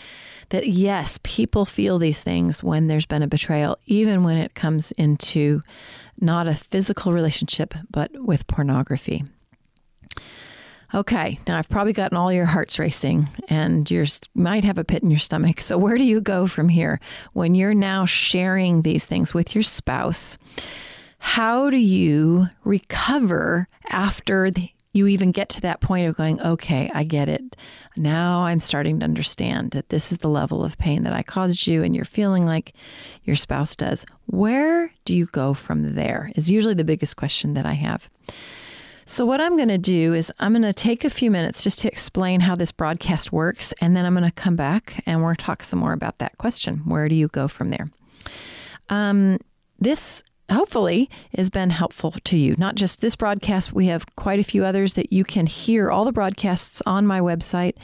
that 0.50 0.68
yes, 0.68 1.20
people 1.24 1.66
feel 1.66 1.98
these 1.98 2.22
things 2.22 2.64
when 2.64 2.88
there's 2.88 3.06
been 3.06 3.24
a 3.24 3.28
betrayal, 3.28 3.78
even 3.86 4.24
when 4.24 4.38
it 4.38 4.54
comes 4.54 4.92
into 4.94 5.62
not 6.20 6.48
a 6.48 6.56
physical 6.56 7.14
relationship, 7.14 7.74
but 7.90 8.12
with 8.14 8.46
pornography. 8.48 9.24
Okay, 10.94 11.38
now 11.48 11.58
I've 11.58 11.70
probably 11.70 11.94
gotten 11.94 12.18
all 12.18 12.34
your 12.34 12.48
hearts 12.48 12.80
racing 12.80 13.30
and 13.48 13.90
you 13.92 14.06
might 14.34 14.64
have 14.64 14.80
a 14.80 14.84
pit 14.84 15.04
in 15.04 15.12
your 15.12 15.20
stomach. 15.20 15.62
So, 15.62 15.78
where 15.78 16.00
do 16.00 16.04
you 16.04 16.20
go 16.20 16.48
from 16.48 16.68
here 16.68 17.00
when 17.34 17.54
you're 17.54 17.76
now 17.76 18.06
sharing 18.06 18.82
these 18.82 19.06
things 19.06 19.32
with 19.32 19.54
your 19.54 19.62
spouse? 19.62 20.40
How 21.20 21.70
do 21.70 21.78
you 21.78 22.48
recover 22.64 23.68
after 23.90 24.50
the, 24.50 24.70
you 24.94 25.08
even 25.08 25.32
get 25.32 25.50
to 25.50 25.62
that 25.62 25.82
point 25.82 26.08
of 26.08 26.16
going, 26.16 26.42
okay, 26.42 26.90
I 26.94 27.04
get 27.04 27.30
it. 27.30 27.56
Now 27.96 28.42
I'm 28.46 28.62
starting 28.62 29.00
to 29.00 29.04
understand 29.04 29.72
that 29.72 29.90
this 29.90 30.12
is 30.12 30.20
the 30.20 30.30
level 30.30 30.64
of 30.64 30.78
pain 30.78 31.04
that 31.04 31.14
I 31.14 31.22
caused 31.22 31.68
you, 31.68 31.84
and 31.84 31.96
you're 31.96 32.06
feeling 32.06 32.46
like 32.46 32.74
your 33.24 33.36
spouse 33.36 33.76
does. 33.76 34.06
Where 34.26 34.90
do 35.06 35.16
you 35.16 35.28
go 35.28 35.54
from 35.54 35.96
there? 35.96 36.32
Is 36.36 36.50
usually 36.50 36.74
the 36.74 36.84
biggest 36.84 37.18
question 37.18 37.54
that 37.54 37.66
I 37.66 37.74
have. 37.74 38.10
So, 39.06 39.26
what 39.26 39.42
I'm 39.42 39.58
going 39.58 39.70
to 39.70 39.80
do 39.80 40.14
is 40.14 40.32
I'm 40.40 40.54
going 40.54 40.62
to 40.62 40.72
take 40.72 41.04
a 41.04 41.10
few 41.10 41.32
minutes 41.32 41.64
just 41.64 41.80
to 41.80 41.88
explain 41.88 42.42
how 42.42 42.56
this 42.56 42.72
broadcast 42.72 43.32
works, 43.32 43.74
and 43.82 43.96
then 43.96 44.06
I'm 44.06 44.14
going 44.14 44.24
to 44.24 44.32
come 44.32 44.56
back 44.56 45.04
and 45.06 45.20
we're 45.20 45.30
going 45.30 45.38
to 45.38 45.46
talk 45.46 45.64
some 45.64 45.80
more 45.80 45.94
about 45.94 46.20
that 46.20 46.38
question. 46.38 46.78
Where 46.86 47.10
do 47.10 47.16
you 47.16 47.28
go 47.28 47.48
from 47.48 47.72
there? 47.72 47.88
Um, 48.90 49.40
this 49.80 50.24
hopefully 50.52 51.10
has 51.36 51.50
been 51.50 51.70
helpful 51.70 52.12
to 52.12 52.38
you. 52.38 52.56
Not 52.58 52.76
just 52.76 53.02
this 53.02 53.16
broadcast, 53.16 53.74
we 53.74 53.88
have 53.88 54.16
quite 54.16 54.40
a 54.40 54.44
few 54.44 54.66
others 54.66 54.94
that 54.96 55.12
you 55.12 55.24
can 55.24 55.46
hear 55.46 55.90
all 55.92 56.06
the 56.06 56.12
broadcasts 56.12 56.82
on 56.86 57.06
my 57.06 57.20
website. 57.20 57.76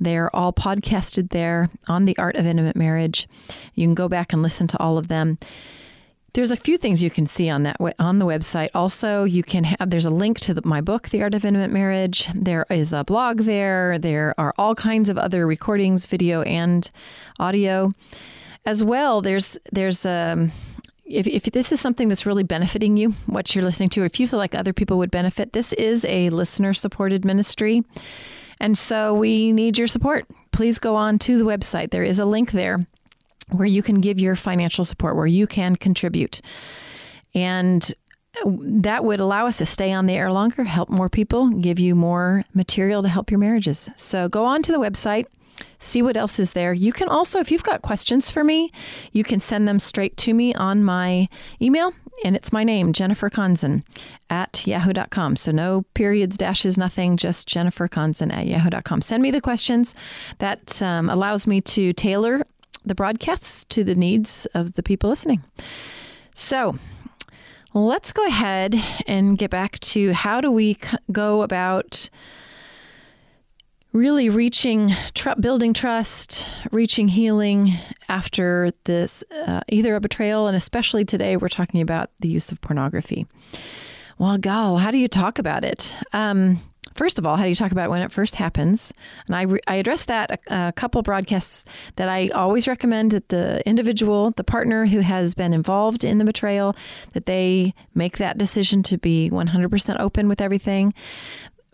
They're 0.00 0.34
all 0.34 0.52
podcasted 0.52 1.30
there 1.30 1.70
on 1.88 2.04
the 2.04 2.16
art 2.18 2.36
of 2.36 2.46
intimate 2.46 2.76
marriage. 2.76 3.28
You 3.74 3.86
can 3.86 3.94
go 3.94 4.08
back 4.08 4.32
and 4.32 4.42
listen 4.42 4.66
to 4.68 4.78
all 4.80 4.98
of 4.98 5.08
them. 5.08 5.38
There's 6.34 6.50
a 6.50 6.56
few 6.56 6.76
things 6.76 7.00
you 7.00 7.10
can 7.10 7.26
see 7.26 7.48
on 7.48 7.62
that 7.62 7.76
on 8.00 8.18
the 8.18 8.26
website. 8.26 8.70
Also, 8.74 9.22
you 9.22 9.44
can 9.44 9.62
have 9.62 9.88
there's 9.88 10.04
a 10.04 10.10
link 10.10 10.40
to 10.40 10.52
the, 10.52 10.62
my 10.64 10.80
book, 10.80 11.10
The 11.10 11.22
Art 11.22 11.32
of 11.32 11.44
Intimate 11.44 11.70
Marriage. 11.70 12.28
There 12.34 12.66
is 12.70 12.92
a 12.92 13.04
blog 13.04 13.42
there. 13.42 14.00
There 14.00 14.34
are 14.36 14.52
all 14.58 14.74
kinds 14.74 15.08
of 15.08 15.16
other 15.16 15.46
recordings, 15.46 16.06
video 16.06 16.42
and 16.42 16.90
audio. 17.38 17.92
As 18.66 18.82
well, 18.82 19.20
there's 19.20 19.56
there's 19.70 20.04
um, 20.04 20.50
if, 21.04 21.26
if 21.26 21.44
this 21.44 21.72
is 21.72 21.80
something 21.80 22.08
that's 22.08 22.26
really 22.26 22.42
benefiting 22.42 22.96
you, 22.96 23.10
what 23.26 23.54
you're 23.54 23.64
listening 23.64 23.90
to, 23.90 24.04
if 24.04 24.18
you 24.18 24.26
feel 24.26 24.38
like 24.38 24.54
other 24.54 24.72
people 24.72 24.98
would 24.98 25.10
benefit, 25.10 25.52
this 25.52 25.72
is 25.74 26.04
a 26.06 26.30
listener 26.30 26.72
supported 26.72 27.24
ministry. 27.24 27.82
And 28.60 28.78
so 28.78 29.14
we 29.14 29.52
need 29.52 29.76
your 29.76 29.86
support. 29.86 30.26
Please 30.52 30.78
go 30.78 30.96
on 30.96 31.18
to 31.20 31.36
the 31.36 31.44
website. 31.44 31.90
There 31.90 32.04
is 32.04 32.18
a 32.18 32.24
link 32.24 32.52
there 32.52 32.86
where 33.50 33.66
you 33.66 33.82
can 33.82 34.00
give 34.00 34.18
your 34.18 34.36
financial 34.36 34.84
support, 34.84 35.16
where 35.16 35.26
you 35.26 35.46
can 35.46 35.76
contribute. 35.76 36.40
And 37.34 37.92
that 38.44 39.04
would 39.04 39.20
allow 39.20 39.46
us 39.46 39.58
to 39.58 39.66
stay 39.66 39.92
on 39.92 40.06
the 40.06 40.14
air 40.14 40.32
longer, 40.32 40.64
help 40.64 40.88
more 40.88 41.08
people, 41.08 41.50
give 41.50 41.78
you 41.78 41.94
more 41.94 42.42
material 42.54 43.02
to 43.02 43.08
help 43.08 43.30
your 43.30 43.38
marriages. 43.38 43.90
So 43.96 44.28
go 44.28 44.44
on 44.44 44.62
to 44.62 44.72
the 44.72 44.78
website 44.78 45.26
See 45.78 46.02
what 46.02 46.16
else 46.16 46.38
is 46.38 46.52
there. 46.52 46.72
You 46.72 46.92
can 46.92 47.08
also, 47.08 47.40
if 47.40 47.50
you've 47.50 47.62
got 47.62 47.82
questions 47.82 48.30
for 48.30 48.42
me, 48.42 48.70
you 49.12 49.24
can 49.24 49.40
send 49.40 49.68
them 49.68 49.78
straight 49.78 50.16
to 50.18 50.34
me 50.34 50.54
on 50.54 50.84
my 50.84 51.28
email. 51.60 51.92
And 52.24 52.36
it's 52.36 52.52
my 52.52 52.64
name, 52.64 52.92
Jennifer 52.92 53.28
Konzen 53.28 53.82
at 54.30 54.66
yahoo.com. 54.66 55.36
So 55.36 55.50
no 55.50 55.84
periods, 55.94 56.36
dashes, 56.36 56.78
nothing, 56.78 57.16
just 57.16 57.48
Jennifer 57.48 57.88
Konzen 57.88 58.32
at 58.32 58.46
yahoo.com. 58.46 59.02
Send 59.02 59.22
me 59.22 59.30
the 59.30 59.40
questions. 59.40 59.94
That 60.38 60.80
um, 60.80 61.10
allows 61.10 61.46
me 61.46 61.60
to 61.62 61.92
tailor 61.92 62.46
the 62.84 62.94
broadcasts 62.94 63.64
to 63.66 63.82
the 63.82 63.94
needs 63.94 64.46
of 64.54 64.74
the 64.74 64.82
people 64.82 65.10
listening. 65.10 65.42
So 66.34 66.76
let's 67.72 68.12
go 68.12 68.24
ahead 68.26 68.76
and 69.06 69.36
get 69.36 69.50
back 69.50 69.80
to 69.80 70.12
how 70.12 70.40
do 70.40 70.50
we 70.50 70.78
go 71.10 71.42
about 71.42 72.08
really 73.94 74.28
reaching, 74.28 74.90
tr- 75.14 75.30
building 75.40 75.72
trust, 75.72 76.50
reaching 76.72 77.08
healing 77.08 77.72
after 78.08 78.72
this, 78.82 79.24
uh, 79.30 79.60
either 79.68 79.94
a 79.94 80.00
betrayal, 80.00 80.48
and 80.48 80.56
especially 80.56 81.04
today, 81.04 81.36
we're 81.36 81.48
talking 81.48 81.80
about 81.80 82.10
the 82.20 82.28
use 82.28 82.52
of 82.52 82.60
pornography. 82.60 83.26
Well, 84.18 84.36
gal, 84.36 84.78
how 84.78 84.90
do 84.90 84.98
you 84.98 85.08
talk 85.08 85.38
about 85.38 85.64
it? 85.64 85.96
Um, 86.12 86.60
first 86.96 87.20
of 87.20 87.26
all, 87.26 87.36
how 87.36 87.44
do 87.44 87.48
you 87.48 87.54
talk 87.54 87.70
about 87.70 87.88
when 87.88 88.02
it 88.02 88.10
first 88.10 88.34
happens? 88.34 88.92
And 89.28 89.36
I, 89.36 89.42
re- 89.42 89.60
I 89.68 89.76
addressed 89.76 90.08
that 90.08 90.40
a, 90.48 90.68
a 90.68 90.72
couple 90.72 91.00
broadcasts 91.02 91.64
that 91.94 92.08
I 92.08 92.28
always 92.28 92.66
recommend 92.66 93.12
that 93.12 93.28
the 93.28 93.62
individual, 93.64 94.32
the 94.32 94.44
partner 94.44 94.86
who 94.86 95.00
has 95.00 95.34
been 95.34 95.54
involved 95.54 96.02
in 96.02 96.18
the 96.18 96.24
betrayal, 96.24 96.74
that 97.12 97.26
they 97.26 97.74
make 97.94 98.18
that 98.18 98.38
decision 98.38 98.82
to 98.84 98.98
be 98.98 99.30
100% 99.30 100.00
open 100.00 100.28
with 100.28 100.40
everything 100.40 100.92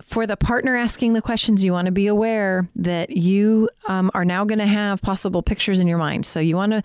for 0.01 0.27
the 0.27 0.37
partner 0.37 0.75
asking 0.75 1.13
the 1.13 1.21
questions, 1.21 1.63
you 1.63 1.71
want 1.71 1.85
to 1.87 1.91
be 1.91 2.07
aware 2.07 2.67
that 2.75 3.11
you 3.11 3.69
um, 3.87 4.11
are 4.13 4.25
now 4.25 4.45
going 4.45 4.59
to 4.59 4.65
have 4.65 5.01
possible 5.01 5.41
pictures 5.41 5.79
in 5.79 5.87
your 5.87 5.97
mind. 5.97 6.25
So 6.25 6.39
you 6.39 6.55
want 6.55 6.71
to 6.71 6.83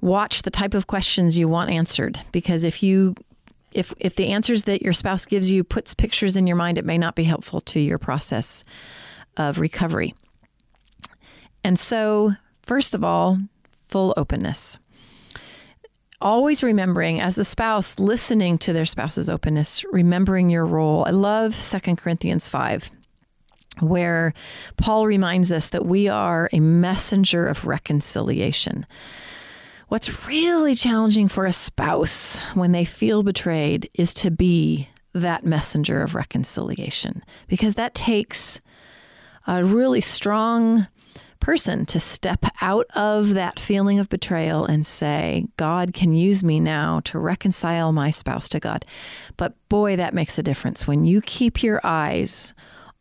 watch 0.00 0.42
the 0.42 0.50
type 0.50 0.74
of 0.74 0.86
questions 0.86 1.38
you 1.38 1.48
want 1.48 1.70
answered 1.70 2.20
because 2.30 2.64
if 2.64 2.82
you 2.82 3.14
if 3.72 3.92
if 3.98 4.14
the 4.14 4.28
answers 4.28 4.64
that 4.64 4.82
your 4.82 4.92
spouse 4.92 5.26
gives 5.26 5.50
you 5.50 5.64
puts 5.64 5.94
pictures 5.94 6.36
in 6.36 6.46
your 6.46 6.56
mind, 6.56 6.78
it 6.78 6.84
may 6.84 6.98
not 6.98 7.14
be 7.14 7.24
helpful 7.24 7.60
to 7.62 7.80
your 7.80 7.98
process 7.98 8.62
of 9.36 9.58
recovery. 9.58 10.14
And 11.64 11.78
so, 11.78 12.32
first 12.62 12.94
of 12.94 13.02
all, 13.02 13.38
full 13.88 14.14
openness 14.16 14.78
always 16.24 16.62
remembering 16.62 17.20
as 17.20 17.38
a 17.38 17.44
spouse 17.44 17.98
listening 17.98 18.58
to 18.58 18.72
their 18.72 18.86
spouse's 18.86 19.28
openness 19.30 19.84
remembering 19.92 20.50
your 20.50 20.64
role. 20.64 21.04
I 21.06 21.10
love 21.10 21.54
2 21.54 21.96
corinthians 21.96 22.48
5 22.48 22.90
where 23.80 24.32
paul 24.76 25.06
reminds 25.06 25.52
us 25.52 25.70
that 25.70 25.84
we 25.84 26.08
are 26.08 26.48
a 26.52 26.60
messenger 26.60 27.46
of 27.46 27.66
reconciliation. 27.66 28.86
What's 29.88 30.26
really 30.26 30.74
challenging 30.74 31.28
for 31.28 31.44
a 31.44 31.52
spouse 31.52 32.40
when 32.54 32.72
they 32.72 32.84
feel 32.84 33.22
betrayed 33.22 33.90
is 33.94 34.14
to 34.14 34.30
be 34.30 34.88
that 35.12 35.44
messenger 35.44 36.02
of 36.02 36.14
reconciliation 36.14 37.22
because 37.48 37.74
that 37.74 37.94
takes 37.94 38.60
a 39.46 39.64
really 39.64 40.00
strong 40.00 40.86
person 41.44 41.84
to 41.84 42.00
step 42.00 42.46
out 42.62 42.86
of 42.94 43.34
that 43.34 43.58
feeling 43.58 43.98
of 43.98 44.08
betrayal 44.08 44.64
and 44.64 44.86
say, 44.86 45.46
God 45.58 45.92
can 45.92 46.14
use 46.14 46.42
me 46.42 46.58
now 46.58 47.00
to 47.04 47.18
reconcile 47.18 47.92
my 47.92 48.08
spouse 48.08 48.48
to 48.48 48.58
God. 48.58 48.86
But 49.36 49.52
boy, 49.68 49.96
that 49.96 50.14
makes 50.14 50.38
a 50.38 50.42
difference 50.42 50.86
when 50.86 51.04
you 51.04 51.20
keep 51.20 51.62
your 51.62 51.82
eyes 51.84 52.54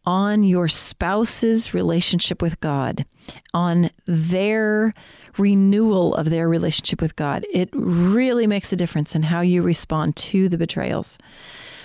on 0.06 0.44
your 0.44 0.68
spouse's 0.68 1.74
relationship 1.74 2.42
with 2.42 2.60
God, 2.60 3.06
on 3.54 3.90
their 4.08 4.94
renewal 5.38 6.14
of 6.14 6.30
their 6.30 6.50
relationship 6.50 7.02
with 7.02 7.16
God. 7.16 7.46
It 7.54 7.70
really 7.72 8.46
makes 8.46 8.74
a 8.74 8.76
difference 8.76 9.16
in 9.16 9.24
how 9.24 9.40
you 9.40 9.62
respond 9.62 10.18
to 10.18 10.50
the 10.50 10.58
betrayals. 10.58 11.18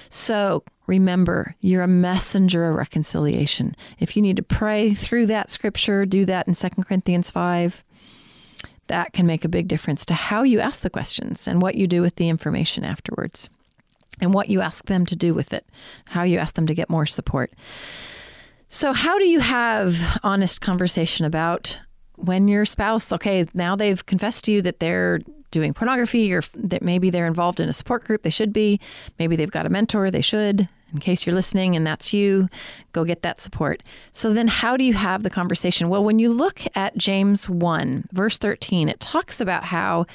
So 0.09 0.65
remember, 0.87 1.55
you're 1.61 1.83
a 1.83 1.89
messenger 1.89 2.69
of 2.69 2.77
reconciliation. 2.77 3.75
If 3.99 4.17
you 4.17 4.23
need 4.23 4.37
to 4.37 4.43
pray 4.43 4.95
through 4.95 5.27
that 5.27 5.51
scripture, 5.51 6.07
do 6.07 6.25
that 6.25 6.49
in 6.49 6.55
2 6.55 6.69
Corinthians 6.83 7.31
5. 7.31 7.85
That 8.87 9.13
can 9.13 9.27
make 9.27 9.45
a 9.45 9.51
big 9.51 9.69
difference 9.69 10.07
to 10.07 10.15
how 10.15 10.43
you 10.43 10.61
ask 10.61 10.81
the 10.81 10.91
questions 10.91 11.47
and 11.47 11.61
what 11.61 11.75
you 11.75 11.87
do 11.87 12.01
with 12.01 12.17
the 12.17 12.29
information 12.29 12.85
afterwards, 12.85 13.51
and 14.21 14.33
what 14.33 14.49
you 14.49 14.63
ask 14.63 14.87
them 14.87 15.05
to 15.07 15.17
do 15.17 15.35
with 15.35 15.53
it, 15.53 15.67
how 16.07 16.23
you 16.23 16.39
ask 16.39 16.55
them 16.55 16.67
to 16.67 16.75
get 16.75 16.89
more 16.89 17.05
support. 17.05 17.53
So, 18.69 18.95
how 18.95 19.19
do 19.19 19.27
you 19.27 19.41
have 19.41 20.19
honest 20.23 20.61
conversation 20.61 21.27
about 21.27 21.83
when 22.17 22.49
your 22.49 22.65
spouse, 22.65 23.13
okay, 23.13 23.45
now 23.55 23.77
they've 23.77 24.05
confessed 24.05 24.45
to 24.45 24.53
you 24.53 24.63
that 24.63 24.81
they're 24.81 25.21
doing 25.51 25.75
pornography 25.75 26.33
or 26.33 26.43
that 26.55 26.83
maybe 26.83 27.11
they're 27.11 27.27
involved 27.27 27.61
in 27.61 27.69
a 27.69 27.73
support 27.73 28.05
group, 28.05 28.23
they 28.23 28.31
should 28.31 28.53
be. 28.53 28.81
Maybe 29.19 29.37
they've 29.37 29.51
got 29.51 29.67
a 29.67 29.71
mentor, 29.71 30.11
they 30.11 30.21
should. 30.21 30.69
In 30.93 31.01
case 31.01 31.27
you're 31.27 31.35
listening 31.35 31.77
and 31.77 31.87
that's 31.87 32.15
you, 32.15 32.49
go 32.93 33.05
get 33.05 33.21
that 33.23 33.41
support. 33.41 33.83
So 34.13 34.33
then 34.33 34.49
how 34.49 34.77
do 34.77 34.85
you 34.85 34.95
have 34.95 35.23
the 35.23 35.31
conversation? 35.31 35.91
Well, 35.91 36.03
when 36.03 36.19
you 36.19 36.33
look 36.33 36.63
at 36.75 36.97
James 36.97 37.49
1, 37.49 38.09
verse 38.13 38.39
13, 38.39 38.89
it 38.89 38.99
talks 38.99 39.41
about 39.41 39.65
how 39.65 40.07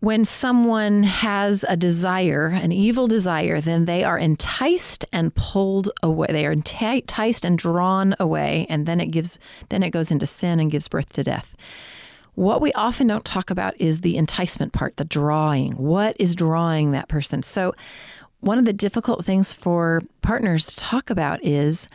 when 0.00 0.24
someone 0.24 1.02
has 1.02 1.64
a 1.68 1.76
desire, 1.76 2.46
an 2.46 2.70
evil 2.72 3.08
desire, 3.08 3.60
then 3.60 3.86
they 3.86 4.04
are 4.04 4.18
enticed 4.18 5.04
and 5.12 5.34
pulled 5.34 5.90
away. 6.02 6.28
They 6.30 6.46
are 6.46 6.52
enticed 6.52 7.44
and 7.44 7.58
drawn 7.58 8.14
away, 8.20 8.66
and 8.68 8.86
then 8.86 9.00
it 9.00 9.10
gives 9.10 9.38
then 9.70 9.82
it 9.82 9.90
goes 9.90 10.12
into 10.12 10.26
sin 10.26 10.60
and 10.60 10.70
gives 10.70 10.86
birth 10.86 11.12
to 11.14 11.24
death. 11.24 11.56
What 12.38 12.60
we 12.60 12.72
often 12.74 13.08
don't 13.08 13.24
talk 13.24 13.50
about 13.50 13.80
is 13.80 14.02
the 14.02 14.16
enticement 14.16 14.72
part, 14.72 14.96
the 14.96 15.04
drawing. 15.04 15.72
What 15.72 16.14
is 16.20 16.36
drawing 16.36 16.92
that 16.92 17.08
person? 17.08 17.42
So, 17.42 17.74
one 18.38 18.60
of 18.60 18.64
the 18.64 18.72
difficult 18.72 19.24
things 19.24 19.52
for 19.52 20.02
partners 20.22 20.66
to 20.66 20.76
talk 20.76 21.10
about 21.10 21.44
is 21.44 21.88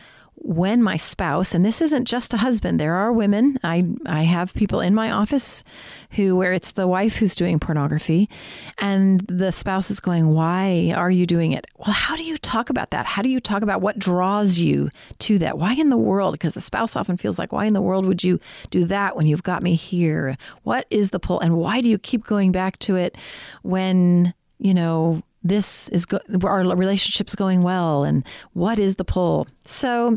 when 0.44 0.82
my 0.82 0.96
spouse, 0.98 1.54
and 1.54 1.64
this 1.64 1.80
isn't 1.80 2.04
just 2.04 2.34
a 2.34 2.36
husband, 2.36 2.78
there 2.78 2.94
are 2.94 3.10
women. 3.10 3.58
I, 3.64 3.86
I 4.04 4.24
have 4.24 4.52
people 4.52 4.80
in 4.80 4.94
my 4.94 5.10
office 5.10 5.64
who, 6.10 6.36
where 6.36 6.52
it's 6.52 6.72
the 6.72 6.86
wife 6.86 7.16
who's 7.16 7.34
doing 7.34 7.58
pornography, 7.58 8.28
and 8.76 9.20
the 9.20 9.50
spouse 9.50 9.90
is 9.90 10.00
going, 10.00 10.34
Why 10.34 10.92
are 10.94 11.10
you 11.10 11.24
doing 11.24 11.52
it? 11.52 11.66
Well, 11.78 11.94
how 11.94 12.14
do 12.14 12.24
you 12.24 12.36
talk 12.36 12.68
about 12.68 12.90
that? 12.90 13.06
How 13.06 13.22
do 13.22 13.30
you 13.30 13.40
talk 13.40 13.62
about 13.62 13.80
what 13.80 13.98
draws 13.98 14.58
you 14.58 14.90
to 15.20 15.38
that? 15.38 15.56
Why 15.56 15.72
in 15.72 15.88
the 15.88 15.96
world? 15.96 16.32
Because 16.32 16.52
the 16.52 16.60
spouse 16.60 16.94
often 16.94 17.16
feels 17.16 17.38
like, 17.38 17.50
Why 17.50 17.64
in 17.64 17.72
the 17.72 17.80
world 17.80 18.04
would 18.04 18.22
you 18.22 18.38
do 18.70 18.84
that 18.84 19.16
when 19.16 19.26
you've 19.26 19.42
got 19.42 19.62
me 19.62 19.74
here? 19.74 20.36
What 20.64 20.86
is 20.90 21.08
the 21.08 21.18
pull? 21.20 21.40
And 21.40 21.56
why 21.56 21.80
do 21.80 21.88
you 21.88 21.96
keep 21.96 22.24
going 22.24 22.52
back 22.52 22.78
to 22.80 22.96
it 22.96 23.16
when, 23.62 24.34
you 24.58 24.74
know, 24.74 25.22
this 25.44 25.88
is 25.90 26.06
go- 26.06 26.20
our 26.42 26.62
relationship's 26.76 27.34
going 27.34 27.60
well 27.60 28.02
and 28.02 28.26
what 28.54 28.78
is 28.78 28.96
the 28.96 29.04
pull 29.04 29.46
so 29.64 30.16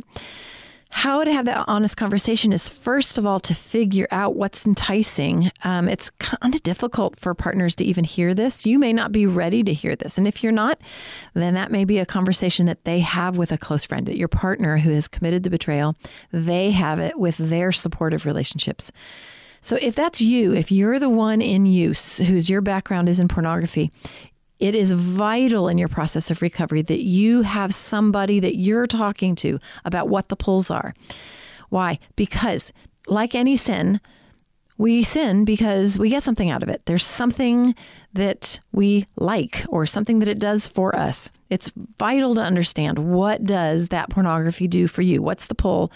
how 0.90 1.24
to 1.24 1.32
have 1.32 1.46
that 1.46 1.66
honest 1.68 1.98
conversation 1.98 2.54
is 2.54 2.70
first 2.70 3.18
of 3.18 3.26
all 3.26 3.40
to 3.42 3.54
figure 3.54 4.08
out 4.10 4.36
what's 4.36 4.66
enticing. 4.66 5.52
Um, 5.64 5.90
it's 5.90 6.10
kind 6.12 6.56
of 6.56 6.64
difficult 6.64 7.20
for 7.20 7.34
partners 7.34 7.76
to 7.76 7.84
even 7.84 8.04
hear 8.04 8.34
this. 8.34 8.66
You 8.66 8.80
may 8.80 8.94
not 8.94 9.12
be 9.12 9.26
ready 9.26 9.64
to 9.64 9.74
hear 9.74 9.96
this. 9.96 10.18
And 10.18 10.28
if 10.28 10.42
you're 10.42 10.52
not, 10.52 10.80
then 11.34 11.54
that 11.56 11.72
may 11.72 11.84
be 11.84 12.00
a 12.00 12.06
conversation 12.06 12.66
that 12.68 12.86
they 12.86 13.00
have 13.00 13.38
with 13.38 13.52
a 13.52 13.58
close 13.58 13.84
friend, 13.84 14.08
your 14.08 14.28
partner 14.28 14.78
who 14.78 14.92
is 14.92 15.08
committed 15.08 15.44
to 15.44 15.50
betrayal. 15.50 15.96
They 16.32 16.72
have 16.72 17.00
it 17.00 17.20
with 17.20 17.38
their 17.38 17.72
supportive 17.72 18.26
relationships. 18.26 18.92
So 19.60 19.78
if 19.82 19.96
that's 19.96 20.22
you, 20.22 20.54
if 20.54 20.72
you're 20.72 21.00
the 21.00 21.10
one 21.10 21.42
in 21.42 21.66
use 21.66 22.18
whose 22.20 22.50
your 22.50 22.62
background 22.62 23.10
is 23.10 23.20
in 23.20 23.28
pornography, 23.28 23.92
it 24.60 24.76
is 24.76 24.92
vital 24.92 25.68
in 25.68 25.78
your 25.78 25.88
process 25.88 26.32
of 26.32 26.42
recovery 26.42 26.82
that 26.84 27.04
you 27.04 27.44
have 27.44 27.74
somebody 27.74 28.40
that 28.40 28.56
you're 28.56 28.88
talking 28.88 29.36
to 29.36 29.60
about 29.86 30.10
what 30.10 30.30
the 30.30 30.36
pulls 30.36 30.72
are. 30.72 30.94
Why? 31.70 32.00
Because, 32.16 32.74
like 33.08 33.36
any 33.36 33.56
sin, 33.56 34.02
we 34.78 35.04
sin 35.04 35.44
because 35.44 35.98
we 35.98 36.10
get 36.10 36.24
something 36.24 36.50
out 36.50 36.64
of 36.64 36.70
it. 36.70 36.82
There's 36.86 37.06
something 37.06 37.76
that 38.14 38.60
we 38.72 39.06
like 39.16 39.66
or 39.70 39.86
something 39.86 40.20
that 40.20 40.30
it 40.30 40.40
does 40.40 40.68
for 40.68 40.96
us. 40.96 41.32
It's 41.50 41.72
vital 41.98 42.36
to 42.36 42.42
understand 42.42 43.00
what 43.00 43.44
does 43.44 43.90
that 43.90 44.10
pornography 44.10 44.68
do 44.68 44.88
for 44.88 45.02
you? 45.02 45.22
What's 45.22 45.48
the 45.48 45.56
pull? 45.56 45.92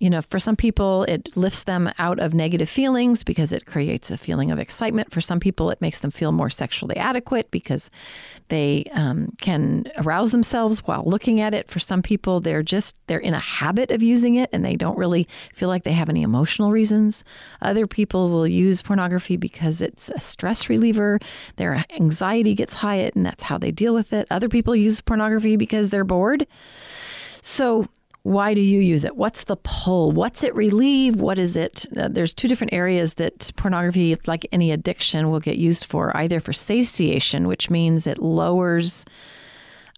You 0.00 0.08
know, 0.08 0.22
for 0.22 0.38
some 0.38 0.56
people, 0.56 1.04
it 1.04 1.36
lifts 1.36 1.64
them 1.64 1.92
out 1.98 2.18
of 2.20 2.32
negative 2.32 2.70
feelings 2.70 3.22
because 3.22 3.52
it 3.52 3.66
creates 3.66 4.10
a 4.10 4.16
feeling 4.16 4.50
of 4.50 4.58
excitement. 4.58 5.12
For 5.12 5.20
some 5.20 5.40
people, 5.40 5.70
it 5.70 5.80
makes 5.82 6.00
them 6.00 6.10
feel 6.10 6.32
more 6.32 6.48
sexually 6.48 6.96
adequate 6.96 7.50
because 7.50 7.90
they 8.48 8.84
um, 8.92 9.30
can 9.42 9.92
arouse 9.98 10.30
themselves 10.30 10.80
while 10.86 11.04
looking 11.04 11.42
at 11.42 11.52
it. 11.52 11.70
For 11.70 11.78
some 11.78 12.00
people, 12.00 12.40
they're 12.40 12.62
just 12.62 12.98
they're 13.08 13.18
in 13.18 13.34
a 13.34 13.40
habit 13.40 13.90
of 13.90 14.02
using 14.02 14.36
it 14.36 14.48
and 14.54 14.64
they 14.64 14.74
don't 14.74 14.96
really 14.96 15.28
feel 15.52 15.68
like 15.68 15.84
they 15.84 15.92
have 15.92 16.08
any 16.08 16.22
emotional 16.22 16.70
reasons. 16.70 17.22
Other 17.60 17.86
people 17.86 18.30
will 18.30 18.46
use 18.46 18.80
pornography 18.80 19.36
because 19.36 19.82
it's 19.82 20.08
a 20.08 20.18
stress 20.18 20.70
reliever. 20.70 21.18
Their 21.56 21.84
anxiety 21.90 22.54
gets 22.54 22.74
high, 22.74 23.10
and 23.14 23.26
that's 23.26 23.44
how 23.44 23.58
they 23.58 23.70
deal 23.70 23.92
with 23.92 24.14
it. 24.14 24.26
Other 24.30 24.48
people 24.48 24.74
use 24.74 25.02
pornography 25.02 25.58
because 25.58 25.90
they're 25.90 26.04
bored. 26.04 26.46
So 27.42 27.86
why 28.22 28.52
do 28.52 28.60
you 28.60 28.80
use 28.80 29.04
it? 29.04 29.16
What's 29.16 29.44
the 29.44 29.56
pull? 29.56 30.12
What's 30.12 30.44
it 30.44 30.54
relieve? 30.54 31.16
What 31.16 31.38
is 31.38 31.56
it? 31.56 31.86
Uh, 31.96 32.08
there's 32.08 32.34
two 32.34 32.48
different 32.48 32.74
areas 32.74 33.14
that 33.14 33.50
pornography, 33.56 34.16
like 34.26 34.46
any 34.52 34.72
addiction, 34.72 35.30
will 35.30 35.40
get 35.40 35.56
used 35.56 35.86
for 35.86 36.14
either 36.16 36.38
for 36.38 36.52
satiation, 36.52 37.48
which 37.48 37.70
means 37.70 38.06
it 38.06 38.18
lowers 38.18 39.06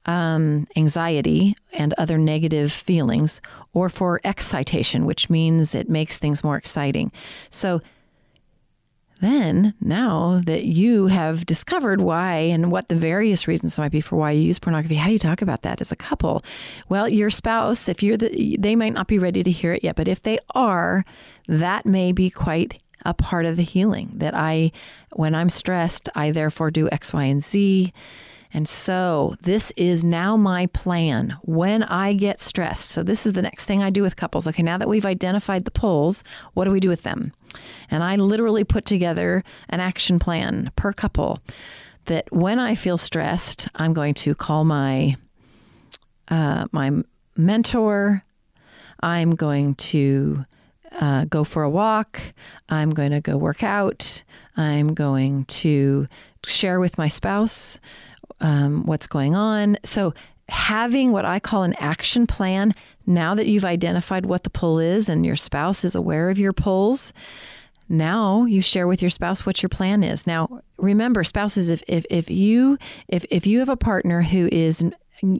um, 0.06 0.66
anxiety 0.76 1.56
and 1.72 1.94
other 1.94 2.18
negative 2.18 2.72
feelings, 2.72 3.40
or 3.72 3.88
for 3.88 4.20
excitation, 4.24 5.04
which 5.04 5.30
means 5.30 5.74
it 5.74 5.88
makes 5.88 6.18
things 6.18 6.44
more 6.44 6.56
exciting. 6.56 7.10
So, 7.50 7.80
then, 9.20 9.74
now 9.80 10.40
that 10.46 10.64
you 10.64 11.06
have 11.06 11.46
discovered 11.46 12.00
why 12.00 12.34
and 12.34 12.72
what 12.72 12.88
the 12.88 12.96
various 12.96 13.46
reasons 13.46 13.78
might 13.78 13.92
be 13.92 14.00
for 14.00 14.16
why 14.16 14.32
you 14.32 14.42
use 14.42 14.58
pornography, 14.58 14.96
how 14.96 15.06
do 15.06 15.12
you 15.12 15.18
talk 15.18 15.42
about 15.42 15.62
that 15.62 15.80
as 15.80 15.92
a 15.92 15.96
couple? 15.96 16.42
Well, 16.88 17.08
your 17.08 17.30
spouse, 17.30 17.88
if 17.88 18.02
you're 18.02 18.16
the, 18.16 18.56
they 18.58 18.74
might 18.74 18.94
not 18.94 19.06
be 19.06 19.18
ready 19.18 19.42
to 19.42 19.50
hear 19.50 19.72
it 19.72 19.84
yet, 19.84 19.96
but 19.96 20.08
if 20.08 20.22
they 20.22 20.38
are, 20.54 21.04
that 21.46 21.86
may 21.86 22.12
be 22.12 22.30
quite 22.30 22.80
a 23.04 23.14
part 23.14 23.46
of 23.46 23.56
the 23.56 23.62
healing. 23.62 24.10
That 24.14 24.36
I, 24.36 24.72
when 25.12 25.34
I'm 25.34 25.50
stressed, 25.50 26.08
I 26.14 26.30
therefore 26.30 26.70
do 26.70 26.88
X, 26.90 27.12
Y, 27.12 27.24
and 27.24 27.42
Z. 27.42 27.92
And 28.54 28.68
so 28.68 29.34
this 29.42 29.72
is 29.76 30.04
now 30.04 30.36
my 30.36 30.66
plan 30.66 31.36
when 31.42 31.82
I 31.84 32.12
get 32.12 32.40
stressed. 32.40 32.90
So 32.90 33.02
this 33.02 33.26
is 33.26 33.32
the 33.32 33.42
next 33.42 33.66
thing 33.66 33.82
I 33.82 33.90
do 33.90 34.02
with 34.02 34.16
couples. 34.16 34.46
Okay, 34.46 34.62
now 34.62 34.78
that 34.78 34.88
we've 34.88 35.06
identified 35.06 35.64
the 35.64 35.70
pulls, 35.70 36.22
what 36.54 36.64
do 36.64 36.70
we 36.70 36.80
do 36.80 36.88
with 36.88 37.02
them? 37.02 37.32
And 37.90 38.02
I 38.02 38.16
literally 38.16 38.64
put 38.64 38.84
together 38.84 39.42
an 39.70 39.80
action 39.80 40.18
plan 40.18 40.70
per 40.76 40.92
couple 40.92 41.38
that 42.06 42.30
when 42.32 42.58
I 42.58 42.74
feel 42.74 42.98
stressed, 42.98 43.68
I'm 43.76 43.92
going 43.92 44.14
to 44.14 44.34
call 44.34 44.64
my 44.64 45.16
uh, 46.28 46.66
my 46.72 46.90
mentor. 47.36 48.22
I'm 49.00 49.34
going 49.34 49.74
to 49.74 50.44
uh, 50.92 51.24
go 51.24 51.44
for 51.44 51.62
a 51.62 51.70
walk. 51.70 52.20
I'm 52.68 52.90
going 52.90 53.10
to 53.10 53.20
go 53.20 53.36
work 53.36 53.62
out. 53.62 54.22
I'm 54.56 54.94
going 54.94 55.44
to 55.46 56.06
share 56.46 56.80
with 56.80 56.98
my 56.98 57.08
spouse 57.08 57.80
um, 58.42 58.84
what's 58.84 59.06
going 59.06 59.34
on. 59.34 59.78
So, 59.84 60.12
having 60.48 61.12
what 61.12 61.24
I 61.24 61.40
call 61.40 61.62
an 61.62 61.74
action 61.78 62.26
plan, 62.26 62.72
now 63.06 63.34
that 63.34 63.46
you've 63.46 63.64
identified 63.64 64.26
what 64.26 64.44
the 64.44 64.50
pull 64.50 64.78
is 64.78 65.08
and 65.08 65.24
your 65.24 65.36
spouse 65.36 65.84
is 65.84 65.94
aware 65.94 66.28
of 66.28 66.38
your 66.38 66.52
pulls, 66.52 67.12
now 67.88 68.44
you 68.44 68.60
share 68.60 68.86
with 68.86 69.02
your 69.02 69.10
spouse 69.10 69.46
what 69.46 69.62
your 69.62 69.68
plan 69.68 70.02
is. 70.02 70.26
Now, 70.26 70.60
remember, 70.76 71.24
spouses, 71.24 71.70
if, 71.70 71.82
if, 71.86 72.04
if 72.10 72.30
you 72.30 72.78
if, 73.08 73.24
if 73.30 73.46
you 73.46 73.60
have 73.60 73.68
a 73.68 73.76
partner 73.76 74.22
who 74.22 74.48
is 74.50 74.84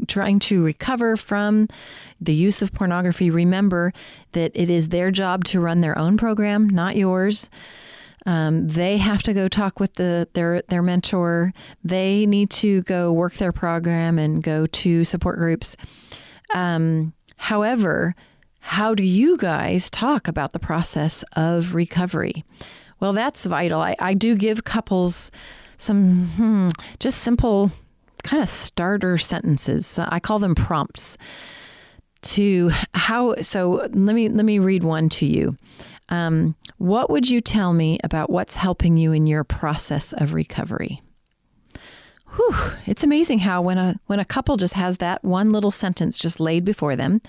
trying 0.07 0.39
to 0.39 0.63
recover 0.65 1.17
from 1.17 1.69
the 2.21 2.35
use 2.35 2.63
of 2.63 2.73
pornography, 2.73 3.31
remember 3.31 3.93
that 4.33 4.53
it 4.55 4.71
is 4.71 4.89
their 4.89 5.11
job 5.11 5.45
to 5.45 5.61
run 5.61 5.81
their 5.81 5.99
own 5.99 6.17
program, 6.17 6.69
not 6.69 6.97
yours. 6.97 7.51
Um, 8.27 8.69
they 8.69 8.99
have 8.99 9.23
to 9.25 9.33
go 9.33 9.49
talk 9.49 9.81
with 9.81 9.95
the 9.95 10.29
their 10.35 10.63
their 10.69 10.83
mentor. 10.83 11.53
They 11.85 12.27
need 12.27 12.51
to 12.51 12.83
go 12.83 13.13
work 13.13 13.35
their 13.35 13.53
program 13.53 14.19
and 14.19 14.43
go 14.43 14.67
to 14.67 15.05
support 15.05 15.39
groups. 15.39 15.77
Um, 16.55 17.15
however, 17.37 18.15
how 18.61 18.95
do 18.95 19.03
you 19.03 19.37
guys 19.37 19.91
talk 19.91 20.29
about 20.29 20.53
the 20.53 20.61
process 20.61 21.25
of 21.35 21.75
recovery? 21.75 22.45
Well, 23.01 23.13
that's 23.13 23.45
vital. 23.45 23.81
I, 23.81 23.97
I 23.99 24.15
do 24.15 24.37
give 24.37 24.63
couples 24.63 25.33
some 25.77 26.27
hmm, 26.37 26.69
just 27.01 27.19
simple 27.19 27.73
kind 28.23 28.41
of 28.41 28.49
starter 28.49 29.19
sentences. 29.19 29.99
I 29.99 30.21
call 30.21 30.39
them 30.39 30.55
prompts 30.55 31.19
to 32.23 32.71
how 32.95 33.35
so 33.41 33.89
let 33.93 34.15
me 34.15 34.29
let 34.29 34.45
me 34.45 34.61
read 34.61 34.85
one 34.85 35.09
to 35.09 35.27
you 35.27 35.57
um, 36.13 36.55
what 36.77 37.09
would 37.09 37.31
you 37.31 37.41
tell 37.41 37.73
me 37.73 37.99
about 38.05 38.29
what's 38.29 38.57
helping 38.57 38.99
you 38.99 39.13
in 39.13 39.27
your 39.27 39.45
process 39.45 40.13
of 40.13 40.35
recovery? 40.35 41.01
Whew, 42.37 42.55
it's 42.87 43.03
amazing 43.03 43.39
how 43.39 43.63
when 43.63 43.79
a 43.79 43.99
when 44.07 44.21
a 44.21 44.25
couple 44.27 44.59
just 44.59 44.75
has 44.75 44.99
that 44.99 45.25
one 45.25 45.51
little 45.51 45.71
sentence 45.71 46.19
just 46.19 46.39
laid 46.39 46.67
before 46.67 46.97
them, 46.97 47.23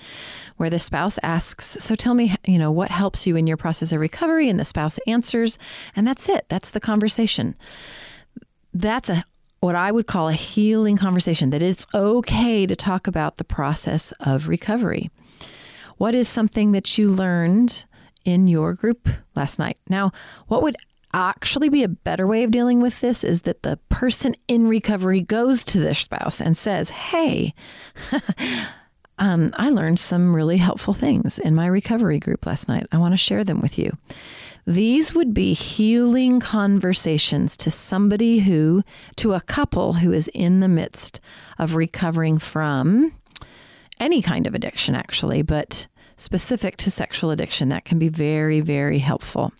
where 0.58 0.68
the 0.68 0.78
spouse 0.78 1.18
asks, 1.22 1.78
"So 1.80 1.94
tell 1.94 2.12
me, 2.12 2.34
you 2.46 2.58
know, 2.58 2.70
what 2.70 2.90
helps 2.90 3.26
you 3.26 3.36
in 3.36 3.46
your 3.46 3.56
process 3.56 3.90
of 3.90 4.00
recovery?" 4.00 4.50
and 4.50 4.60
the 4.60 4.66
spouse 4.66 4.98
answers, 5.06 5.58
and 5.96 6.06
that's 6.06 6.28
it. 6.28 6.44
That's 6.50 6.70
the 6.70 6.80
conversation. 6.80 7.56
That's 8.74 9.08
a 9.08 9.24
what 9.60 9.74
I 9.74 9.92
would 9.92 10.06
call 10.06 10.28
a 10.28 10.34
healing 10.34 10.98
conversation. 10.98 11.48
That 11.50 11.62
it's 11.62 11.86
okay 11.94 12.66
to 12.66 12.76
talk 12.76 13.06
about 13.06 13.36
the 13.36 13.44
process 13.44 14.12
of 14.20 14.48
recovery. 14.48 15.10
What 15.96 16.14
is 16.14 16.28
something 16.28 16.72
that 16.72 16.98
you 16.98 17.08
learned 17.08 17.86
in 18.24 18.48
your 18.48 18.74
group 18.74 19.08
last 19.34 19.58
night. 19.58 19.78
Now, 19.88 20.12
what 20.48 20.62
would 20.62 20.76
actually 21.12 21.68
be 21.68 21.84
a 21.84 21.88
better 21.88 22.26
way 22.26 22.42
of 22.42 22.50
dealing 22.50 22.80
with 22.80 23.00
this 23.00 23.22
is 23.22 23.42
that 23.42 23.62
the 23.62 23.78
person 23.88 24.34
in 24.48 24.66
recovery 24.66 25.22
goes 25.22 25.64
to 25.64 25.78
their 25.78 25.94
spouse 25.94 26.40
and 26.40 26.56
says, 26.56 26.90
Hey, 26.90 27.54
um, 29.18 29.52
I 29.54 29.70
learned 29.70 30.00
some 30.00 30.34
really 30.34 30.56
helpful 30.56 30.94
things 30.94 31.38
in 31.38 31.54
my 31.54 31.66
recovery 31.66 32.18
group 32.18 32.46
last 32.46 32.68
night. 32.68 32.86
I 32.90 32.98
want 32.98 33.12
to 33.12 33.18
share 33.18 33.44
them 33.44 33.60
with 33.60 33.78
you. 33.78 33.96
These 34.66 35.14
would 35.14 35.34
be 35.34 35.52
healing 35.52 36.40
conversations 36.40 37.56
to 37.58 37.70
somebody 37.70 38.38
who, 38.38 38.82
to 39.16 39.34
a 39.34 39.40
couple 39.40 39.94
who 39.94 40.12
is 40.12 40.28
in 40.28 40.60
the 40.60 40.68
midst 40.68 41.20
of 41.58 41.74
recovering 41.74 42.38
from 42.38 43.12
any 44.00 44.22
kind 44.22 44.46
of 44.46 44.54
addiction, 44.54 44.94
actually, 44.94 45.42
but 45.42 45.86
specific 46.16 46.76
to 46.78 46.90
sexual 46.90 47.30
addiction. 47.30 47.68
That 47.68 47.84
can 47.84 47.98
be 47.98 48.08
very, 48.08 48.60
very 48.60 48.98
helpful. 48.98 49.52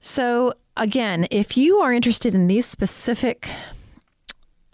So, 0.00 0.52
again, 0.76 1.26
if 1.30 1.56
you 1.56 1.78
are 1.78 1.92
interested 1.92 2.34
in 2.34 2.46
these 2.46 2.66
specific 2.66 3.48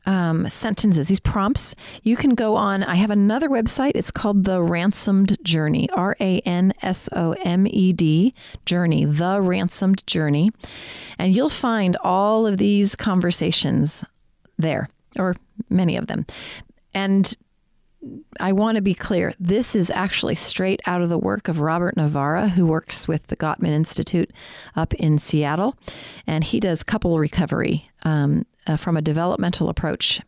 um, 0.07 0.49
sentences, 0.49 1.09
these 1.09 1.21
prompts, 1.21 1.75
you 2.03 2.17
can 2.17 2.35
go 2.35 2.57
on. 2.57 2.83
I 2.83 2.97
have 2.97 3.11
another 3.11 3.49
website. 3.49 3.93
It's 3.95 4.11
called 4.11 4.45
The 4.45 4.63
Ransomed 4.63 5.37
Journey, 5.45 5.89
R 5.91 6.17
A 6.21 6.41
N 6.41 6.73
S 6.83 7.09
O 7.13 7.33
M 7.45 7.67
E 7.69 7.93
D 7.93 8.35
Journey, 8.67 9.05
The 9.05 9.41
Ransomed 9.41 10.07
Journey. 10.07 10.51
And 11.19 11.35
you'll 11.35 11.49
find 11.49 11.97
all 12.03 12.47
of 12.47 12.59
these 12.59 12.97
conversations 12.97 14.05
there, 14.59 14.89
or 15.17 15.37
many 15.69 15.97
of 15.97 16.07
them. 16.07 16.27
And 16.95 17.37
I 18.39 18.53
want 18.53 18.77
to 18.77 18.83
be 18.83 18.95
clear. 18.95 19.35
This 19.39 19.77
is 19.77 19.91
actually 19.91 20.35
straight 20.35 20.81
out 20.87 21.03
of 21.03 21.11
the 21.11 21.19
work 21.19 21.49
of 21.49 21.61
Robert 21.61 21.97
Navarra, 21.97 22.49
who 22.49 22.67
works 22.67 23.07
with 23.07 23.27
the 23.27 23.37
Gottman 23.37 23.69
Institute 23.69 24.31
up 24.75 24.95
in 24.95 25.19
Seattle. 25.19 25.77
And 26.27 26.43
he 26.43 26.61
does 26.61 26.83
couple 26.83 27.19
recovery 27.19 27.91
um, 28.05 28.47
uh, 28.67 28.77
from 28.77 28.97
a 28.97 29.03
developmental 29.03 29.69
approach. 29.69 30.21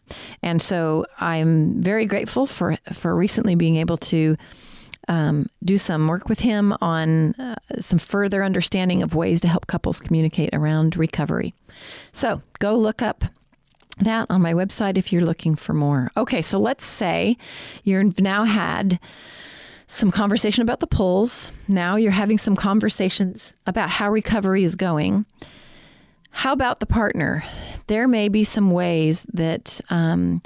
And 0.42 0.60
so 0.60 1.06
I'm 1.18 1.80
very 1.80 2.04
grateful 2.04 2.46
for, 2.46 2.76
for 2.92 3.14
recently 3.16 3.54
being 3.54 3.76
able 3.76 3.96
to 3.98 4.36
um, 5.08 5.46
do 5.64 5.78
some 5.78 6.06
work 6.06 6.28
with 6.28 6.40
him 6.40 6.74
on 6.80 7.34
uh, 7.34 7.56
some 7.80 7.98
further 7.98 8.44
understanding 8.44 9.02
of 9.02 9.14
ways 9.14 9.40
to 9.40 9.48
help 9.48 9.66
couples 9.66 10.00
communicate 10.00 10.50
around 10.52 10.96
recovery. 10.96 11.54
So 12.12 12.42
go 12.58 12.76
look 12.76 13.02
up 13.02 13.24
that 13.98 14.26
on 14.30 14.42
my 14.42 14.54
website 14.54 14.96
if 14.96 15.12
you're 15.12 15.24
looking 15.24 15.54
for 15.54 15.74
more. 15.74 16.10
Okay, 16.16 16.42
so 16.42 16.58
let's 16.58 16.84
say 16.84 17.36
you've 17.84 18.20
now 18.20 18.44
had 18.44 18.98
some 19.86 20.10
conversation 20.10 20.62
about 20.62 20.80
the 20.80 20.86
pulls. 20.86 21.52
Now 21.68 21.96
you're 21.96 22.12
having 22.12 22.38
some 22.38 22.56
conversations 22.56 23.52
about 23.66 23.90
how 23.90 24.10
recovery 24.10 24.64
is 24.64 24.74
going. 24.74 25.26
How 26.30 26.52
about 26.52 26.80
the 26.80 26.86
partner? 26.86 27.44
There 27.88 28.08
may 28.08 28.28
be 28.28 28.42
some 28.42 28.70
ways 28.70 29.26
that 29.34 29.80
um, 29.90 30.40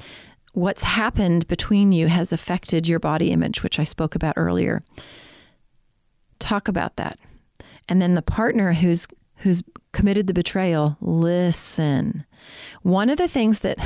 what's 0.53 0.83
happened 0.83 1.47
between 1.47 1.93
you 1.93 2.09
has 2.09 2.33
affected 2.33 2.89
your 2.89 2.99
body 2.99 3.31
image, 3.31 3.63
which 3.63 3.79
I 3.79 3.85
spoke 3.85 4.17
about 4.17 4.35
earlier. 4.37 4.83
Talk 6.41 6.67
about 6.67 6.97
that. 6.97 7.19
And 7.89 8.03
then 8.03 8.15
the 8.15 8.23
partner 8.23 8.73
who's 8.73 9.07
who's 9.39 9.63
committed 9.93 10.27
the 10.27 10.35
betrayal, 10.35 10.97
listen. 11.01 12.25
One 12.83 13.11
of 13.11 13.19
the 13.19 13.29
things 13.29 13.61
that 13.61 13.79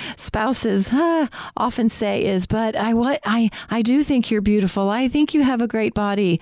spouses 0.16 0.92
uh, 0.92 1.26
often 1.56 1.88
say 1.88 2.24
is, 2.24 2.46
"But 2.46 2.76
I 2.76 2.94
what 2.94 3.20
I 3.24 3.50
I 3.70 3.82
do 3.82 4.02
think 4.02 4.30
you're 4.30 4.40
beautiful. 4.40 4.88
I 4.88 5.08
think 5.08 5.34
you 5.34 5.42
have 5.42 5.60
a 5.60 5.68
great 5.68 5.94
body." 5.94 6.40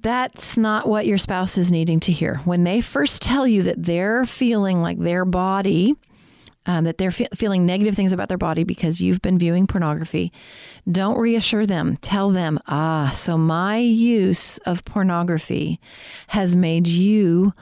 That's 0.00 0.58
not 0.58 0.86
what 0.86 1.06
your 1.06 1.18
spouse 1.18 1.56
is 1.56 1.72
needing 1.72 1.98
to 2.00 2.12
hear. 2.12 2.36
When 2.44 2.64
they 2.64 2.80
first 2.80 3.22
tell 3.22 3.46
you 3.46 3.62
that 3.62 3.82
they're 3.82 4.26
feeling 4.26 4.82
like 4.82 4.98
their 4.98 5.24
body 5.24 5.94
um, 6.66 6.84
that 6.84 6.98
they're 6.98 7.10
fe- 7.10 7.28
feeling 7.34 7.66
negative 7.66 7.94
things 7.94 8.12
about 8.12 8.28
their 8.28 8.38
body 8.38 8.64
because 8.64 9.00
you've 9.00 9.22
been 9.22 9.38
viewing 9.38 9.66
pornography, 9.66 10.32
don't 10.90 11.18
reassure 11.18 11.66
them. 11.66 11.96
Tell 11.98 12.30
them, 12.30 12.58
ah, 12.66 13.10
so 13.14 13.36
my 13.36 13.78
use 13.78 14.58
of 14.58 14.84
pornography 14.84 15.80
has 16.28 16.56
made 16.56 16.86
you 16.86 17.52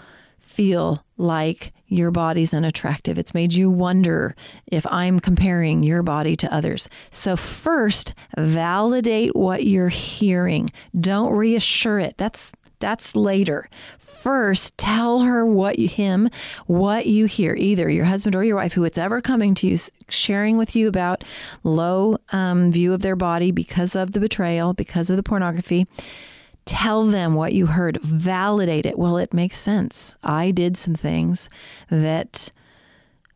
feel 0.40 1.04
like 1.16 1.72
your 1.86 2.10
body's 2.10 2.54
unattractive. 2.54 3.18
It's 3.18 3.34
made 3.34 3.52
you 3.52 3.70
wonder 3.70 4.34
if 4.66 4.86
I'm 4.86 5.20
comparing 5.20 5.82
your 5.82 6.02
body 6.02 6.36
to 6.36 6.52
others. 6.52 6.88
So, 7.10 7.36
first, 7.36 8.14
validate 8.36 9.36
what 9.36 9.64
you're 9.64 9.88
hearing. 9.90 10.70
Don't 10.98 11.32
reassure 11.34 11.98
it. 11.98 12.16
That's 12.16 12.52
that's 12.82 13.16
later. 13.16 13.68
First, 13.98 14.76
tell 14.76 15.20
her 15.20 15.46
what 15.46 15.78
you, 15.78 15.88
him, 15.88 16.28
what 16.66 17.06
you 17.06 17.24
hear, 17.24 17.54
either 17.54 17.88
your 17.88 18.04
husband 18.04 18.36
or 18.36 18.44
your 18.44 18.56
wife, 18.56 18.74
who 18.74 18.84
it's 18.84 18.98
ever 18.98 19.20
coming 19.20 19.54
to 19.54 19.66
you, 19.66 19.78
sharing 20.08 20.58
with 20.58 20.76
you 20.76 20.88
about 20.88 21.24
low 21.64 22.18
um, 22.30 22.70
view 22.70 22.92
of 22.92 23.00
their 23.00 23.16
body 23.16 23.50
because 23.50 23.96
of 23.96 24.12
the 24.12 24.20
betrayal, 24.20 24.74
because 24.74 25.08
of 25.08 25.16
the 25.16 25.22
pornography. 25.22 25.86
Tell 26.64 27.06
them 27.06 27.34
what 27.34 27.54
you 27.54 27.66
heard. 27.66 28.00
Validate 28.02 28.86
it. 28.86 28.98
Well, 28.98 29.16
it 29.16 29.32
makes 29.32 29.58
sense. 29.58 30.14
I 30.22 30.50
did 30.50 30.76
some 30.76 30.94
things 30.94 31.48
that 31.90 32.52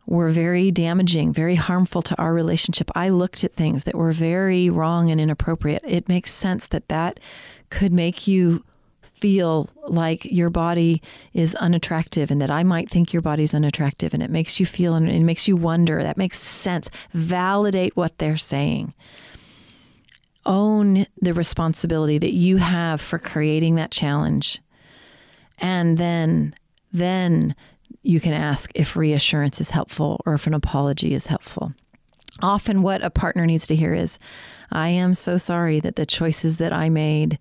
were 0.07 0.31
very 0.31 0.71
damaging, 0.71 1.33
very 1.33 1.57
harmful 1.57 2.03
to 2.03 2.17
our 2.17 2.33
relationship. 2.33 2.91
I 2.95 3.09
looked 3.09 3.43
at 3.43 3.55
things 3.55 3.85
that 3.85 3.97
were 3.97 4.13
very 4.13 4.71
wrong 4.71 5.11
and 5.11 5.21
inappropriate. 5.21 5.83
It 5.85 6.09
makes 6.09 6.33
sense 6.33 6.69
that 6.69 6.89
that 6.89 7.19
could 7.71 7.93
make 7.93 8.29
you 8.29 8.65
feel 9.19 9.69
like 9.87 10.25
your 10.27 10.51
body 10.51 11.03
is 11.33 11.55
unattractive 11.57 12.31
and 12.31 12.41
that 12.41 12.51
I 12.51 12.63
might 12.63 12.91
think 12.91 13.13
your 13.13 13.23
body's 13.23 13.55
unattractive 13.55 14.13
and 14.13 14.23
it 14.23 14.31
makes 14.31 14.61
you 14.61 14.67
feel 14.67 14.95
and 14.95 15.09
it 15.09 15.21
makes 15.21 15.49
you 15.49 15.57
wonder. 15.57 16.03
That 16.03 16.17
makes 16.17 16.39
sense. 16.39 16.91
Validate 17.13 17.97
what 17.97 18.19
they're 18.19 18.37
saying. 18.37 18.95
Own 20.45 21.07
the 21.21 21.35
responsibility 21.35 22.19
that 22.19 22.33
you 22.33 22.59
have 22.59 23.01
for 23.01 23.19
creating 23.19 23.77
that 23.77 23.91
challenge. 23.91 24.61
And 25.59 25.99
then 25.99 26.55
then 26.93 27.55
you 28.03 28.21
can 28.21 28.33
ask 28.33 28.71
if 28.75 28.97
reassurance 28.97 29.61
is 29.61 29.71
helpful 29.71 30.21
or 30.25 30.35
if 30.35 30.47
an 30.47 30.55
apology 30.55 31.15
is 31.15 31.27
helpful. 31.27 31.73
Often 32.43 32.83
what 32.83 33.03
a 33.03 33.11
partner 33.11 33.47
needs 33.47 33.67
to 33.69 33.77
hear 33.77 33.95
is 33.95 34.19
I 34.71 34.89
am 34.89 35.15
so 35.15 35.37
sorry 35.37 35.81
that 35.81 35.97
the 35.97 36.07
choices 36.07 36.59
that 36.59 36.73
I 36.73 36.91
made 36.91 37.39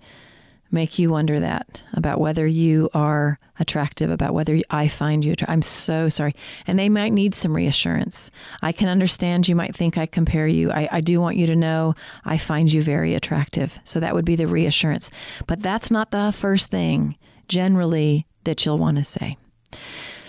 make 0.71 0.99
you 0.99 1.09
wonder 1.09 1.39
that 1.39 1.83
about 1.93 2.19
whether 2.19 2.45
you 2.45 2.89
are 2.93 3.39
attractive, 3.59 4.09
about 4.09 4.33
whether 4.33 4.59
I 4.69 4.87
find 4.87 5.23
you 5.23 5.31
attractive. 5.31 5.53
I'm 5.53 5.61
so 5.61 6.09
sorry. 6.09 6.35
And 6.67 6.77
they 6.77 6.89
might 6.89 7.13
need 7.13 7.33
some 7.33 7.55
reassurance. 7.55 8.31
I 8.61 8.71
can 8.71 8.89
understand 8.89 9.47
you 9.47 9.55
might 9.55 9.75
think 9.75 9.97
I 9.97 10.05
compare 10.05 10.47
you. 10.47 10.71
I, 10.71 10.89
I 10.91 11.01
do 11.01 11.21
want 11.21 11.37
you 11.37 11.47
to 11.47 11.55
know 11.55 11.93
I 12.25 12.37
find 12.37 12.71
you 12.71 12.81
very 12.81 13.13
attractive. 13.13 13.79
So 13.83 13.99
that 13.99 14.13
would 14.13 14.25
be 14.25 14.35
the 14.35 14.47
reassurance. 14.47 15.09
But 15.47 15.61
that's 15.61 15.91
not 15.91 16.11
the 16.11 16.31
first 16.31 16.71
thing 16.71 17.17
generally 17.47 18.25
that 18.43 18.65
you'll 18.65 18.77
want 18.77 18.97
to 18.97 19.03
say. 19.03 19.37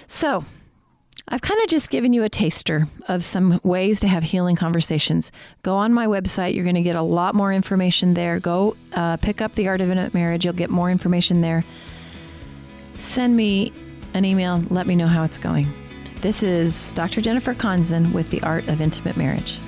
So, 0.06 0.44
I've 1.28 1.40
kind 1.40 1.60
of 1.60 1.68
just 1.68 1.90
given 1.90 2.12
you 2.12 2.22
a 2.22 2.28
taster 2.28 2.86
of 3.08 3.24
some 3.24 3.60
ways 3.64 3.98
to 4.00 4.08
have 4.08 4.22
healing 4.22 4.54
conversations. 4.54 5.32
Go 5.62 5.74
on 5.74 5.92
my 5.92 6.06
website. 6.06 6.54
You're 6.54 6.62
going 6.62 6.76
to 6.76 6.82
get 6.82 6.94
a 6.94 7.02
lot 7.02 7.34
more 7.34 7.52
information 7.52 8.14
there. 8.14 8.38
Go 8.38 8.76
uh, 8.92 9.16
pick 9.16 9.42
up 9.42 9.56
The 9.56 9.66
Art 9.66 9.80
of 9.80 9.90
Intimate 9.90 10.14
Marriage. 10.14 10.44
You'll 10.44 10.54
get 10.54 10.70
more 10.70 10.88
information 10.88 11.40
there. 11.40 11.64
Send 12.94 13.36
me 13.36 13.72
an 14.14 14.24
email. 14.24 14.62
Let 14.70 14.86
me 14.86 14.94
know 14.94 15.08
how 15.08 15.24
it's 15.24 15.38
going. 15.38 15.66
This 16.20 16.44
is 16.44 16.92
Dr. 16.92 17.20
Jennifer 17.20 17.54
Konzen 17.54 18.12
with 18.12 18.30
The 18.30 18.40
Art 18.42 18.68
of 18.68 18.80
Intimate 18.80 19.16
Marriage. 19.16 19.60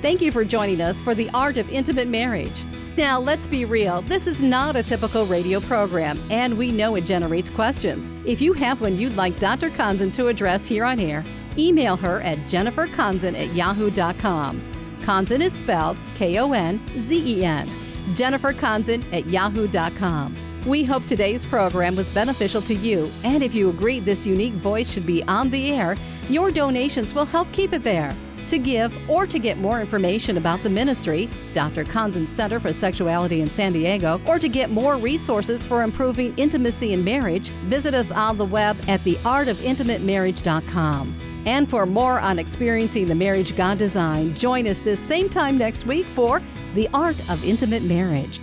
Thank 0.00 0.22
you 0.22 0.32
for 0.32 0.44
joining 0.44 0.80
us 0.80 1.02
for 1.02 1.14
The 1.14 1.28
Art 1.34 1.58
of 1.58 1.70
Intimate 1.70 2.08
Marriage. 2.08 2.64
Now, 2.96 3.18
let's 3.18 3.46
be 3.46 3.64
real. 3.64 4.02
This 4.02 4.26
is 4.26 4.42
not 4.42 4.76
a 4.76 4.82
typical 4.82 5.24
radio 5.24 5.60
program, 5.60 6.22
and 6.30 6.58
we 6.58 6.70
know 6.70 6.94
it 6.94 7.06
generates 7.06 7.48
questions. 7.48 8.12
If 8.26 8.42
you 8.42 8.52
have 8.52 8.82
one 8.82 8.98
you'd 8.98 9.16
like 9.16 9.38
Dr. 9.38 9.70
Konzen 9.70 10.12
to 10.12 10.28
address 10.28 10.66
here 10.66 10.84
on 10.84 11.00
air, 11.00 11.24
email 11.56 11.96
her 11.96 12.20
at 12.20 12.36
jenniferkonzen 12.40 13.34
at 13.34 13.54
yahoo.com. 13.54 14.60
Konzen 15.00 15.40
is 15.40 15.54
spelled 15.54 15.96
K 16.16 16.38
O 16.38 16.52
N 16.52 16.80
Z 16.98 17.38
E 17.40 17.44
N. 17.44 17.68
Jennifer 18.14 18.52
Konzen 18.52 19.02
at 19.12 19.28
yahoo.com. 19.30 20.36
We 20.66 20.84
hope 20.84 21.06
today's 21.06 21.46
program 21.46 21.96
was 21.96 22.08
beneficial 22.10 22.60
to 22.62 22.74
you, 22.74 23.10
and 23.24 23.42
if 23.42 23.54
you 23.54 23.70
agree 23.70 24.00
this 24.00 24.26
unique 24.26 24.54
voice 24.54 24.92
should 24.92 25.06
be 25.06 25.22
on 25.24 25.48
the 25.48 25.72
air, 25.72 25.96
your 26.28 26.50
donations 26.50 27.14
will 27.14 27.26
help 27.26 27.50
keep 27.52 27.72
it 27.72 27.82
there. 27.82 28.14
To 28.48 28.58
give 28.58 28.94
or 29.08 29.26
to 29.26 29.38
get 29.38 29.58
more 29.58 29.80
information 29.80 30.36
about 30.36 30.62
the 30.62 30.68
ministry, 30.68 31.28
Dr. 31.54 31.84
Konzen's 31.84 32.30
Center 32.30 32.60
for 32.60 32.72
Sexuality 32.72 33.40
in 33.40 33.48
San 33.48 33.72
Diego, 33.72 34.20
or 34.26 34.38
to 34.38 34.48
get 34.48 34.70
more 34.70 34.96
resources 34.96 35.64
for 35.64 35.82
improving 35.82 36.34
intimacy 36.36 36.92
in 36.92 37.02
marriage, 37.02 37.48
visit 37.68 37.94
us 37.94 38.10
on 38.10 38.36
the 38.38 38.44
web 38.44 38.76
at 38.88 39.00
theartofintimatemarriage.com. 39.00 41.18
And 41.46 41.68
for 41.68 41.86
more 41.86 42.20
on 42.20 42.38
experiencing 42.38 43.08
the 43.08 43.14
marriage 43.14 43.56
God 43.56 43.78
designed, 43.78 44.36
join 44.36 44.68
us 44.68 44.80
this 44.80 45.00
same 45.00 45.28
time 45.28 45.58
next 45.58 45.86
week 45.86 46.06
for 46.06 46.40
The 46.74 46.88
Art 46.94 47.18
of 47.28 47.44
Intimate 47.44 47.82
Marriage. 47.82 48.40